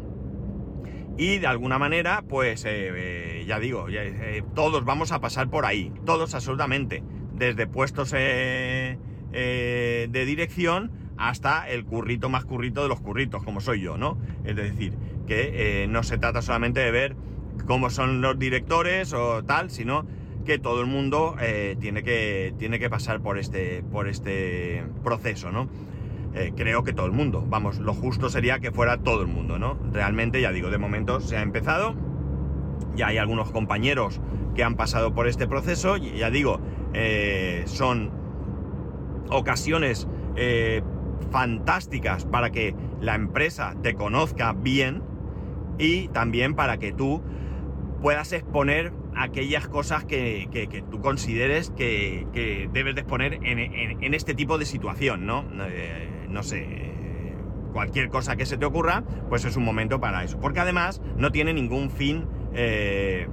Y 1.18 1.38
de 1.40 1.48
alguna 1.48 1.80
manera, 1.80 2.24
pues 2.28 2.66
eh, 2.66 2.92
eh, 2.96 3.46
ya 3.48 3.60
digo, 3.60 3.88
todos 4.54 4.86
vamos 4.86 5.12
a 5.12 5.20
pasar 5.20 5.50
por 5.50 5.66
ahí, 5.66 5.92
todos 6.06 6.36
absolutamente, 6.36 7.04
desde 7.34 7.68
puestos 7.68 8.12
de 8.12 8.98
dirección 10.12 10.92
hasta 11.18 11.68
el 11.70 11.86
currito 11.86 12.30
más 12.30 12.46
currito 12.46 12.84
de 12.84 12.90
los 12.90 13.02
curritos, 13.02 13.44
como 13.44 13.62
soy 13.62 13.82
yo, 13.82 13.98
¿no? 13.98 14.20
Es 14.46 14.56
decir, 14.56 14.94
que 15.26 15.88
no 15.90 16.04
se 16.04 16.20
trata 16.20 16.44
solamente 16.44 16.80
de 16.82 16.92
ver 16.92 17.16
cómo 17.66 17.90
son 17.90 18.22
los 18.22 18.38
directores 18.38 19.14
o 19.14 19.44
tal, 19.44 19.72
sino 19.72 20.06
que 20.48 20.58
todo 20.58 20.82
el 20.82 20.88
mundo 20.88 21.36
eh, 21.40 21.76
tiene, 21.80 22.02
que, 22.02 22.56
tiene 22.58 22.80
que 22.80 22.90
pasar 22.90 23.22
por 23.22 23.38
este, 23.38 23.84
por 23.84 24.08
este 24.08 24.84
proceso, 25.04 25.52
¿no? 25.52 25.68
Eh, 26.34 26.54
creo 26.56 26.84
que 26.84 26.94
todo 26.94 27.06
el 27.06 27.12
mundo. 27.12 27.46
Vamos, 27.48 27.78
lo 27.80 27.94
justo 27.94 28.30
sería 28.30 28.60
que 28.60 28.72
fuera 28.72 28.98
todo 28.98 29.22
el 29.22 29.28
mundo, 29.28 29.60
¿no? 29.60 29.78
Realmente, 29.92 30.42
ya 30.42 30.52
digo, 30.52 30.70
de 30.70 30.78
momento 30.78 31.20
se 31.20 31.38
ha 31.38 31.42
empezado. 31.42 31.96
Ya 32.96 33.08
hay 33.08 33.18
algunos 33.18 33.52
compañeros 33.52 34.22
que 34.56 34.64
han 34.64 34.76
pasado 34.76 35.14
por 35.14 35.28
este 35.28 35.48
proceso. 35.48 35.98
Ya 35.98 36.32
digo, 36.32 36.60
eh, 36.94 37.64
son 37.68 38.12
ocasiones 39.30 40.08
fantásticas 41.32 42.26
para 42.26 42.52
que 42.52 42.76
la 43.02 43.16
empresa 43.16 43.76
te 43.82 43.96
conozca 43.96 44.54
bien 44.54 45.02
y 45.80 46.08
también 46.10 46.56
para 46.56 46.78
que 46.78 46.94
tú 46.94 47.22
puedas 48.02 48.32
exponer 48.32 48.94
aquellas 49.18 49.68
cosas 49.68 50.06
que, 50.06 50.84
tú 50.90 51.02
consideres 51.02 51.72
que, 51.72 52.70
debes 52.72 52.96
de 52.96 53.02
exponer 53.02 53.40
en, 53.44 54.14
este 54.14 54.34
tipo 54.34 54.58
de 54.58 54.66
situación, 54.66 55.26
¿no? 55.26 55.46
Eh, 55.68 56.28
no 56.30 56.44
sé, 56.44 56.94
cualquier 57.74 58.10
cosa 58.10 58.36
que 58.36 58.46
se 58.46 58.58
te 58.58 58.66
ocurra, 58.66 59.04
pues 59.30 59.46
es 59.46 59.56
un 59.56 59.64
momento 59.64 60.00
para 60.00 60.24
eso. 60.24 60.40
Porque 60.40 60.60
además 60.60 61.02
no 61.16 61.32
tiene 61.32 61.54
ningún 61.54 61.90
fin 61.90 62.26
eh, 62.54 63.28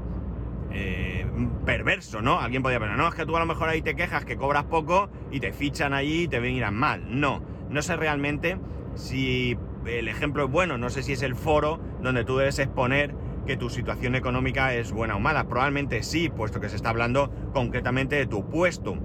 eh, 0.73 1.27
perverso, 1.65 2.21
¿no? 2.21 2.41
Alguien 2.41 2.63
podría 2.63 2.81
pensar, 2.81 2.99
no, 2.99 3.09
es 3.09 3.15
que 3.15 3.27
tú 3.27 3.37
a 3.37 3.41
lo 3.41 3.47
mejor 3.47 3.69
ahí 3.69 3.83
te 3.83 3.95
quejas 3.95 4.25
que 4.25 4.37
cobras 4.37 4.65
poco 4.65 5.09
y 5.31 5.41
te 5.41 5.53
fichan 5.53 5.93
allí 5.93 6.25
y 6.25 6.29
te 6.29 6.41
venirán 6.41 6.75
mal. 6.75 7.05
No, 7.09 7.43
no 7.71 7.83
sé 7.83 7.97
realmente 7.97 8.59
si 8.95 9.57
el 9.87 10.09
ejemplo 10.09 10.45
es 10.45 10.51
bueno, 10.51 10.79
no 10.79 10.91
sé 10.91 11.03
si 11.03 11.13
es 11.13 11.23
el 11.23 11.37
foro 11.37 11.81
donde 12.03 12.25
tú 12.25 12.37
debes 12.37 12.59
exponer 12.59 13.15
que 13.45 13.57
tu 13.57 13.71
situación 13.71 14.15
económica 14.15 14.75
es 14.75 14.93
buena 14.93 15.17
o 15.17 15.21
mala. 15.21 15.45
Probablemente 15.45 16.03
sí, 16.03 16.29
puesto 16.29 16.61
que 16.61 16.69
se 16.69 16.77
está 16.77 16.91
hablando 16.91 17.31
concretamente 17.53 18.17
de 18.17 18.27
tu 18.27 18.49
puesto. 18.49 18.97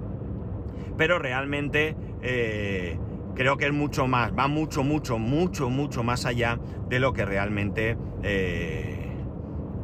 Pero 0.96 1.18
realmente 1.18 1.96
eh, 2.22 2.98
creo 3.34 3.56
que 3.56 3.66
es 3.66 3.72
mucho 3.72 4.06
más, 4.06 4.32
va 4.32 4.48
mucho, 4.48 4.82
mucho, 4.82 5.18
mucho, 5.18 5.70
mucho 5.70 6.02
más 6.02 6.26
allá 6.26 6.58
de 6.88 7.00
lo 7.00 7.12
que 7.12 7.24
realmente 7.24 7.96
eh, 8.22 9.16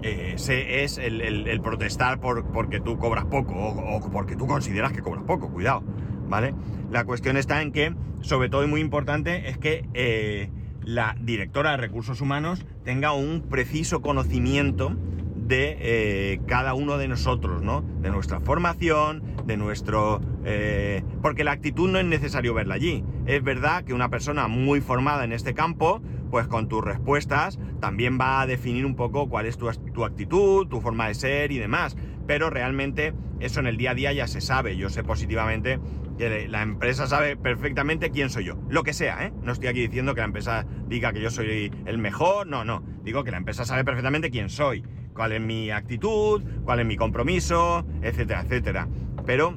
eh, 0.02 0.34
es 0.36 0.98
el, 0.98 1.60
protestar 1.62 2.20
por, 2.20 2.50
porque 2.52 2.80
tú 2.80 2.98
cobras 2.98 3.24
poco 3.24 3.54
o, 3.54 3.96
o, 3.96 4.10
porque 4.10 4.36
tú 4.36 4.46
consideras 4.46 4.92
que 4.92 5.00
cobras 5.00 5.24
poco. 5.24 5.50
Cuidado, 5.50 5.82
¿vale? 6.28 6.54
La 6.90 7.04
cuestión 7.04 7.36
está 7.36 7.62
en 7.62 7.72
que, 7.72 7.94
sobre 8.20 8.48
todo 8.48 8.64
y 8.64 8.66
muy 8.66 8.80
importante, 8.80 9.48
es 9.48 9.58
que 9.58 10.50
la 10.86 11.16
directora 11.20 11.72
de 11.72 11.78
recursos 11.78 12.20
humanos 12.20 12.64
tenga 12.84 13.12
un 13.12 13.42
preciso 13.42 14.00
conocimiento 14.00 14.96
de 15.34 15.76
eh, 15.80 16.40
cada 16.46 16.74
uno 16.74 16.96
de 16.96 17.08
nosotros, 17.08 17.60
¿no? 17.60 17.82
De 18.00 18.10
nuestra 18.10 18.40
formación, 18.40 19.22
de 19.44 19.56
nuestro... 19.56 20.20
Eh, 20.44 21.02
porque 21.22 21.42
la 21.42 21.52
actitud 21.52 21.90
no 21.90 21.98
es 21.98 22.04
necesario 22.04 22.54
verla 22.54 22.76
allí. 22.76 23.04
Es 23.26 23.42
verdad 23.42 23.82
que 23.84 23.94
una 23.94 24.10
persona 24.10 24.46
muy 24.46 24.80
formada 24.80 25.24
en 25.24 25.32
este 25.32 25.54
campo, 25.54 26.00
pues 26.30 26.46
con 26.46 26.68
tus 26.68 26.84
respuestas 26.84 27.58
también 27.80 28.16
va 28.18 28.40
a 28.40 28.46
definir 28.46 28.86
un 28.86 28.94
poco 28.94 29.28
cuál 29.28 29.46
es 29.46 29.58
tu, 29.58 29.68
tu 29.92 30.04
actitud, 30.04 30.68
tu 30.68 30.80
forma 30.80 31.08
de 31.08 31.14
ser 31.14 31.50
y 31.50 31.58
demás. 31.58 31.96
Pero 32.28 32.48
realmente 32.48 33.12
eso 33.40 33.58
en 33.58 33.66
el 33.66 33.76
día 33.76 33.90
a 33.90 33.94
día 33.94 34.12
ya 34.12 34.28
se 34.28 34.40
sabe. 34.40 34.76
Yo 34.76 34.88
sé 34.88 35.02
positivamente 35.02 35.80
que 36.16 36.48
la 36.48 36.62
empresa 36.62 37.06
sabe 37.06 37.36
perfectamente 37.36 38.10
quién 38.10 38.30
soy 38.30 38.44
yo. 38.44 38.56
Lo 38.68 38.82
que 38.82 38.92
sea, 38.92 39.26
¿eh? 39.26 39.32
No 39.42 39.52
estoy 39.52 39.68
aquí 39.68 39.80
diciendo 39.80 40.14
que 40.14 40.20
la 40.20 40.26
empresa 40.26 40.66
diga 40.88 41.12
que 41.12 41.20
yo 41.20 41.30
soy 41.30 41.72
el 41.84 41.98
mejor, 41.98 42.46
no, 42.46 42.64
no. 42.64 42.82
Digo 43.02 43.24
que 43.24 43.30
la 43.30 43.36
empresa 43.36 43.64
sabe 43.64 43.84
perfectamente 43.84 44.30
quién 44.30 44.48
soy, 44.48 44.82
cuál 45.14 45.32
es 45.32 45.40
mi 45.40 45.70
actitud, 45.70 46.42
cuál 46.64 46.80
es 46.80 46.86
mi 46.86 46.96
compromiso, 46.96 47.84
etcétera, 48.02 48.42
etcétera. 48.42 48.88
Pero 49.24 49.54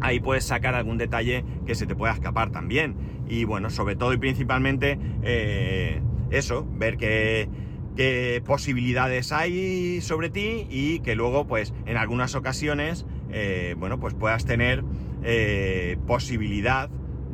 ahí 0.00 0.20
puedes 0.20 0.44
sacar 0.44 0.74
algún 0.74 0.98
detalle 0.98 1.44
que 1.66 1.74
se 1.74 1.86
te 1.86 1.94
pueda 1.94 2.12
escapar 2.12 2.50
también. 2.50 2.96
Y 3.28 3.44
bueno, 3.44 3.70
sobre 3.70 3.96
todo 3.96 4.12
y 4.12 4.18
principalmente 4.18 4.98
eh, 5.22 6.00
eso, 6.30 6.66
ver 6.72 6.96
qué, 6.96 7.48
qué, 7.96 8.42
posibilidades 8.44 9.32
hay 9.32 10.00
sobre 10.00 10.30
ti 10.30 10.66
y 10.70 11.00
que 11.00 11.14
luego 11.14 11.46
pues 11.46 11.74
en 11.86 11.96
algunas 11.96 12.34
ocasiones, 12.34 13.06
eh, 13.30 13.74
bueno, 13.78 14.00
pues 14.00 14.14
puedas 14.14 14.44
tener 14.44 14.82
eh, 15.22 15.96
posibilidad 16.06 16.88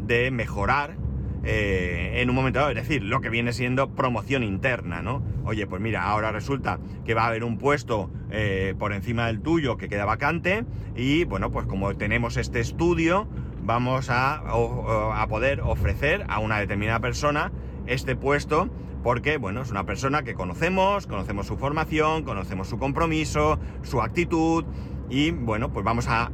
de 0.07 0.31
mejorar 0.31 0.97
eh, 1.45 2.23
en 2.23 2.31
un 2.31 2.37
momento 2.37 2.59
dado, 2.59 2.71
es 2.71 2.77
decir, 2.77 3.03
lo 3.03 3.21
que 3.21 3.29
viene 3.29 3.53
siendo 3.53 3.95
promoción 3.95 4.43
interna, 4.43 5.03
¿no? 5.03 5.23
Oye, 5.45 5.67
pues 5.67 5.83
mira, 5.83 6.05
ahora 6.05 6.33
resulta 6.33 6.79
que 7.05 7.13
va 7.13 7.25
a 7.25 7.27
haber 7.27 7.45
un 7.45 7.59
puesto 7.59 8.11
eh, 8.31 8.75
por 8.79 8.93
encima 8.95 9.27
del 9.27 9.41
tuyo 9.41 9.77
que 9.77 9.89
queda 9.89 10.07
vacante 10.07 10.65
y 10.97 11.25
bueno, 11.25 11.51
pues 11.51 11.67
como 11.67 11.95
tenemos 11.97 12.39
este 12.39 12.61
estudio, 12.61 13.29
vamos 13.63 14.09
a, 14.09 14.37
a 14.37 15.27
poder 15.29 15.61
ofrecer 15.61 16.25
a 16.29 16.39
una 16.39 16.59
determinada 16.59 17.01
persona 17.01 17.53
este 17.87 18.17
puesto 18.17 18.71
porque, 19.03 19.37
bueno, 19.37 19.61
es 19.61 19.71
una 19.71 19.85
persona 19.85 20.23
que 20.23 20.33
conocemos, 20.33 21.07
conocemos 21.07 21.47
su 21.47 21.59
formación, 21.59 22.23
conocemos 22.23 22.69
su 22.69 22.79
compromiso, 22.79 23.59
su 23.83 24.01
actitud 24.01 24.65
y 25.11 25.31
bueno, 25.31 25.75
pues 25.75 25.85
vamos 25.85 26.09
a, 26.09 26.31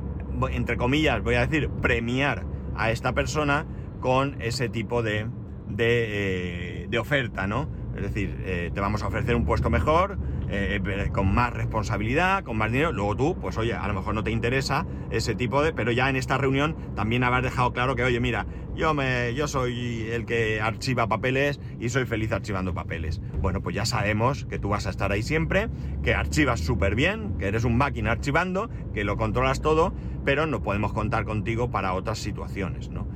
entre 0.51 0.77
comillas, 0.77 1.23
voy 1.23 1.35
a 1.35 1.47
decir, 1.47 1.69
premiar 1.69 2.45
a 2.75 2.91
esta 2.91 3.13
persona 3.13 3.67
con 4.01 4.41
ese 4.41 4.69
tipo 4.69 5.03
de, 5.03 5.27
de, 5.69 6.87
eh, 6.91 6.99
oferta, 6.99 7.47
¿no? 7.47 7.69
Es 7.97 8.03
decir, 8.03 8.41
eh, 8.45 8.71
te 8.73 8.81
vamos 8.81 9.03
a 9.03 9.09
ofrecer 9.09 9.35
un 9.35 9.45
puesto 9.45 9.71
mejor, 9.71 10.19
eh, 10.51 11.11
con 11.13 11.33
más 11.33 11.53
responsabilidad, 11.53 12.45
con 12.45 12.57
más 12.57 12.73
dinero. 12.73 12.93
Luego 12.93 13.17
tú, 13.17 13.37
pues 13.41 13.57
oye, 13.57 13.75
a 13.75 13.87
lo 13.87 13.95
mejor 13.95 14.15
no 14.15 14.25
te 14.25 14.31
interesa 14.31 14.87
ese 15.11 15.35
tipo 15.35 15.63
de... 15.63 15.73
Pero 15.73 15.93
ya 15.93 16.11
en 16.11 16.17
esta 16.17 16.39
reunión 16.39 16.77
también 16.95 17.25
habrás 17.25 17.43
dejado 17.43 17.73
claro 17.73 17.95
que, 17.95 18.03
oye, 18.03 18.21
mira, 18.21 18.47
yo, 18.75 18.95
me, 18.95 19.35
yo 19.35 19.47
soy 19.47 20.09
el 20.11 20.27
que 20.27 20.61
archiva 20.61 21.07
papeles 21.07 21.61
y 21.79 21.89
soy 21.89 22.05
feliz 22.05 22.33
archivando 22.33 22.75
papeles. 22.75 23.21
Bueno, 23.41 23.61
pues 23.61 23.77
ya 23.77 23.85
sabemos 23.85 24.45
que 24.47 24.59
tú 24.59 24.71
vas 24.71 24.87
a 24.87 24.91
estar 24.91 25.13
ahí 25.13 25.23
siempre, 25.23 25.69
que 26.03 26.15
archivas 26.15 26.61
súper 26.61 26.95
bien, 26.95 27.37
que 27.39 27.47
eres 27.47 27.65
un 27.65 27.77
máquina 27.77 28.13
archivando, 28.13 28.71
que 28.93 29.05
lo 29.05 29.17
controlas 29.17 29.61
todo, 29.61 29.93
pero 30.25 30.47
no 30.47 30.63
podemos 30.63 30.93
contar 30.93 31.25
contigo 31.25 31.71
para 31.71 31.95
otras 31.95 32.19
situaciones, 32.19 32.89
¿no? 32.91 33.07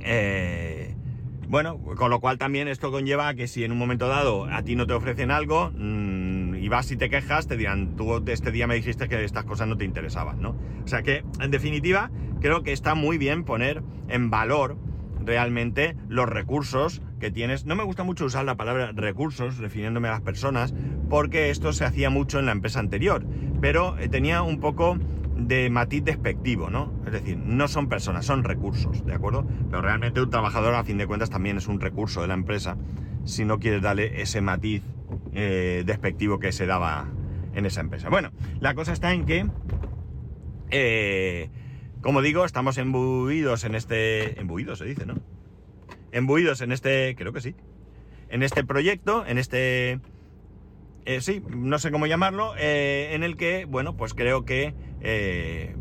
Eh, 0.00 0.77
bueno, 1.48 1.78
con 1.96 2.10
lo 2.10 2.20
cual 2.20 2.36
también 2.36 2.68
esto 2.68 2.90
conlleva 2.90 3.32
que 3.34 3.48
si 3.48 3.64
en 3.64 3.72
un 3.72 3.78
momento 3.78 4.06
dado 4.06 4.44
a 4.44 4.62
ti 4.62 4.76
no 4.76 4.86
te 4.86 4.92
ofrecen 4.92 5.30
algo 5.30 5.72
mmm, 5.74 6.54
y 6.54 6.68
vas 6.68 6.90
y 6.90 6.96
te 6.96 7.08
quejas, 7.08 7.46
te 7.46 7.56
dirán, 7.56 7.96
tú 7.96 8.22
este 8.26 8.52
día 8.52 8.66
me 8.66 8.74
dijiste 8.74 9.08
que 9.08 9.24
estas 9.24 9.44
cosas 9.44 9.66
no 9.66 9.76
te 9.76 9.84
interesaban, 9.84 10.40
¿no? 10.40 10.50
O 10.84 10.86
sea 10.86 11.02
que, 11.02 11.24
en 11.40 11.50
definitiva, 11.50 12.10
creo 12.40 12.62
que 12.62 12.72
está 12.72 12.94
muy 12.94 13.16
bien 13.16 13.44
poner 13.44 13.82
en 14.08 14.28
valor 14.28 14.76
realmente 15.24 15.96
los 16.08 16.28
recursos 16.28 17.02
que 17.18 17.30
tienes. 17.30 17.64
No 17.64 17.76
me 17.76 17.84
gusta 17.84 18.04
mucho 18.04 18.24
usar 18.24 18.44
la 18.44 18.56
palabra 18.56 18.92
recursos 18.94 19.58
refiriéndome 19.58 20.08
a 20.08 20.12
las 20.12 20.22
personas, 20.22 20.74
porque 21.08 21.50
esto 21.50 21.72
se 21.72 21.84
hacía 21.84 22.10
mucho 22.10 22.38
en 22.38 22.46
la 22.46 22.52
empresa 22.52 22.80
anterior, 22.80 23.26
pero 23.60 23.98
eh, 23.98 24.08
tenía 24.08 24.42
un 24.42 24.60
poco 24.60 24.98
de 25.38 25.70
matiz 25.70 26.04
despectivo, 26.04 26.68
¿no? 26.68 26.92
Es 27.06 27.12
decir, 27.12 27.38
no 27.38 27.68
son 27.68 27.88
personas, 27.88 28.26
son 28.26 28.42
recursos, 28.44 29.06
¿de 29.06 29.14
acuerdo? 29.14 29.46
Pero 29.70 29.80
realmente 29.80 30.20
un 30.20 30.30
trabajador, 30.30 30.74
a 30.74 30.84
fin 30.84 30.98
de 30.98 31.06
cuentas, 31.06 31.30
también 31.30 31.56
es 31.56 31.68
un 31.68 31.80
recurso 31.80 32.20
de 32.20 32.28
la 32.28 32.34
empresa 32.34 32.76
si 33.24 33.44
no 33.44 33.58
quieres 33.58 33.80
darle 33.80 34.20
ese 34.20 34.40
matiz 34.40 34.82
eh, 35.32 35.84
despectivo 35.86 36.38
que 36.40 36.50
se 36.50 36.66
daba 36.66 37.08
en 37.54 37.66
esa 37.66 37.80
empresa. 37.80 38.08
Bueno, 38.08 38.32
la 38.60 38.74
cosa 38.74 38.92
está 38.92 39.12
en 39.12 39.26
que, 39.26 39.46
eh, 40.70 41.50
como 42.00 42.20
digo, 42.20 42.44
estamos 42.44 42.76
embuidos 42.78 43.64
en 43.64 43.74
este... 43.74 44.40
Embuidos 44.40 44.78
se 44.78 44.86
dice, 44.86 45.06
¿no? 45.06 45.14
Embuidos 46.10 46.60
en 46.62 46.72
este... 46.72 47.14
Creo 47.16 47.32
que 47.32 47.40
sí. 47.40 47.54
En 48.28 48.42
este 48.42 48.64
proyecto, 48.64 49.24
en 49.26 49.38
este 49.38 50.00
eh, 51.08 51.22
sí, 51.22 51.42
no 51.48 51.78
sé 51.78 51.90
cómo 51.90 52.06
llamarlo, 52.06 52.52
eh, 52.58 53.12
en 53.12 53.22
el 53.22 53.38
que, 53.38 53.64
bueno, 53.64 53.96
pues 53.96 54.12
creo 54.12 54.44
que 54.44 54.74
eh, 55.00 55.74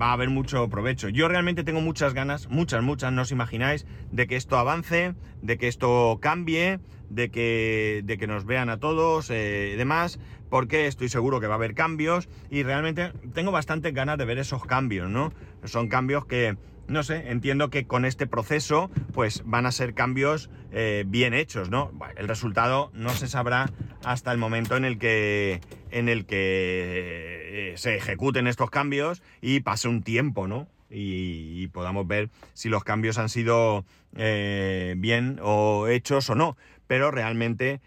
va 0.00 0.10
a 0.10 0.12
haber 0.12 0.30
mucho 0.30 0.68
provecho. 0.68 1.08
Yo 1.08 1.28
realmente 1.28 1.64
tengo 1.64 1.80
muchas 1.80 2.14
ganas, 2.14 2.48
muchas, 2.48 2.82
muchas, 2.82 3.12
no 3.12 3.22
os 3.22 3.32
imagináis, 3.32 3.86
de 4.12 4.26
que 4.26 4.36
esto 4.36 4.58
avance, 4.58 5.14
de 5.42 5.58
que 5.58 5.68
esto 5.68 6.18
cambie, 6.20 6.80
de 7.08 7.30
que, 7.30 8.02
de 8.04 8.18
que 8.18 8.26
nos 8.26 8.44
vean 8.44 8.68
a 8.68 8.78
todos 8.78 9.30
y 9.30 9.76
demás, 9.76 10.18
porque 10.50 10.86
estoy 10.86 11.08
seguro 11.08 11.40
que 11.40 11.46
va 11.46 11.54
a 11.54 11.56
haber 11.56 11.74
cambios 11.74 12.28
y 12.50 12.62
realmente 12.62 13.12
tengo 13.34 13.52
bastantes 13.52 13.92
ganas 13.94 14.18
de 14.18 14.24
ver 14.24 14.38
esos 14.38 14.64
cambios, 14.64 15.08
¿no? 15.08 15.32
Son 15.64 15.88
cambios 15.88 16.26
que 16.26 16.56
no 16.88 17.02
sé, 17.02 17.30
entiendo 17.30 17.68
que 17.70 17.86
con 17.86 18.04
este 18.04 18.26
proceso 18.26 18.90
pues 19.12 19.42
van 19.44 19.66
a 19.66 19.72
ser 19.72 19.94
cambios 19.94 20.50
eh, 20.72 21.04
bien 21.06 21.34
hechos, 21.34 21.70
¿no? 21.70 21.90
el 22.16 22.28
resultado 22.28 22.90
no 22.94 23.10
se 23.10 23.26
sabrá 23.26 23.70
hasta 24.04 24.30
el 24.30 24.38
momento 24.38 24.76
en 24.76 24.84
el 24.84 24.98
que, 24.98 25.60
en 25.90 26.08
el 26.08 26.26
que 26.26 27.45
eh, 27.56 27.76
se 27.76 27.96
ejecuten 27.96 28.46
estos 28.46 28.70
cambios 28.70 29.22
y 29.40 29.60
pase 29.60 29.88
un 29.88 30.02
tiempo, 30.02 30.46
¿no? 30.46 30.68
Y, 30.88 31.66
podamos 31.68 32.06
ver 32.06 32.30
si 32.54 32.68
los 32.68 32.84
cambios 32.84 33.18
han 33.18 33.28
sido 33.28 33.84
eh, 34.14 34.94
bien 34.98 35.40
o 35.42 35.88
hechos 35.88 36.30
o 36.30 36.34
no. 36.34 36.56
Pero 36.86 37.10
realmente, 37.10 37.80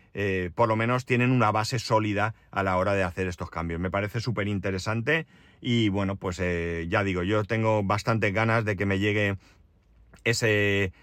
por 0.56 0.68
lo 0.68 0.76
menos, 0.76 1.06
tienen 1.06 1.32
una 1.32 1.52
base 1.52 1.80
sólida 1.80 2.36
a 2.52 2.64
la 2.64 2.76
hora 2.76 2.96
de 2.96 3.04
hacer 3.04 3.28
estos 3.28 3.50
cambios. 3.50 3.80
Me 3.80 3.90
parece 3.90 4.20
súper 4.20 4.50
interesante 4.50 5.26
y 5.62 5.90
bueno, 5.90 6.16
pues 6.16 6.40
eh, 6.40 6.88
ya 6.90 7.04
digo, 7.04 7.24
yo 7.24 7.44
tengo 7.44 7.84
bastantes 7.84 8.34
ganas 8.34 8.66
de 8.66 8.76
que 8.76 8.86
me 8.86 9.00
llegue 9.00 9.38
ese, 10.24 10.94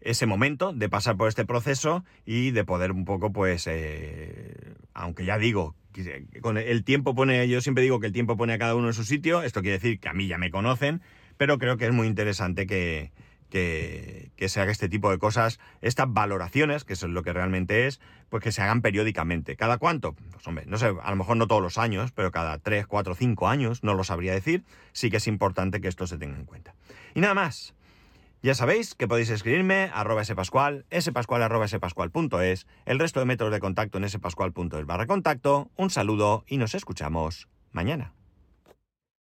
ese 0.00 0.26
momento 0.26 0.72
de 0.72 0.88
pasar 0.88 1.16
por 1.16 1.28
este 1.28 1.44
proceso 1.44 2.04
y 2.26 2.50
de 2.50 2.64
poder 2.64 2.92
un 2.92 3.04
poco, 3.04 3.32
pues, 3.32 3.66
eh, 3.66 4.74
aunque 4.92 5.24
ya 5.24 5.38
digo, 5.38 5.74
con 6.40 6.58
el 6.58 6.84
tiempo 6.84 7.14
pone, 7.14 7.48
yo 7.48 7.60
siempre 7.60 7.82
digo 7.82 8.00
que 8.00 8.06
el 8.06 8.12
tiempo 8.12 8.36
pone 8.36 8.52
a 8.52 8.58
cada 8.58 8.74
uno 8.74 8.88
en 8.88 8.94
su 8.94 9.04
sitio, 9.04 9.42
esto 9.42 9.62
quiere 9.62 9.78
decir 9.78 10.00
que 10.00 10.08
a 10.08 10.12
mí 10.12 10.26
ya 10.26 10.38
me 10.38 10.50
conocen, 10.50 11.02
pero 11.36 11.58
creo 11.58 11.76
que 11.76 11.86
es 11.86 11.92
muy 11.92 12.06
interesante 12.06 12.66
que, 12.66 13.12
que, 13.54 14.48
se 14.48 14.60
haga 14.60 14.72
este 14.72 14.88
tipo 14.88 15.10
de 15.10 15.18
cosas, 15.18 15.60
estas 15.80 16.12
valoraciones, 16.12 16.84
que 16.84 16.94
eso 16.94 17.06
es 17.06 17.12
lo 17.12 17.22
que 17.22 17.32
realmente 17.32 17.86
es, 17.86 18.00
pues 18.28 18.42
que 18.42 18.52
se 18.52 18.62
hagan 18.62 18.82
periódicamente. 18.82 19.56
¿Cada 19.56 19.78
cuánto? 19.78 20.14
Pues 20.14 20.46
hombre, 20.46 20.64
no 20.66 20.76
sé, 20.76 20.86
a 20.86 21.10
lo 21.10 21.16
mejor 21.16 21.36
no 21.36 21.46
todos 21.46 21.62
los 21.62 21.78
años, 21.78 22.10
pero 22.12 22.32
cada 22.32 22.58
3, 22.58 22.86
4, 22.86 23.14
5 23.14 23.48
años, 23.48 23.84
no 23.84 23.94
lo 23.94 24.02
sabría 24.04 24.32
decir, 24.32 24.64
sí 24.92 25.10
que 25.10 25.18
es 25.18 25.28
importante 25.28 25.80
que 25.80 25.88
esto 25.88 26.06
se 26.06 26.18
tenga 26.18 26.36
en 26.36 26.44
cuenta. 26.44 26.74
Y 27.14 27.20
nada 27.20 27.34
más. 27.34 27.74
Ya 28.44 28.52
sabéis 28.52 28.94
que 28.94 29.08
podéis 29.08 29.30
escribirme 29.30 29.90
arroba 29.94 30.22
spascual, 30.22 30.84
spascual 31.00 31.42
arroba 31.42 31.66
spascual.es, 31.66 32.66
el 32.84 32.98
resto 32.98 33.20
de 33.20 33.24
métodos 33.24 33.50
de 33.54 33.58
contacto 33.58 33.96
en 33.96 34.06
spascual.es 34.06 34.84
barra 34.84 35.06
contacto. 35.06 35.70
Un 35.76 35.88
saludo 35.88 36.44
y 36.46 36.58
nos 36.58 36.74
escuchamos 36.74 37.48
mañana. 37.72 38.12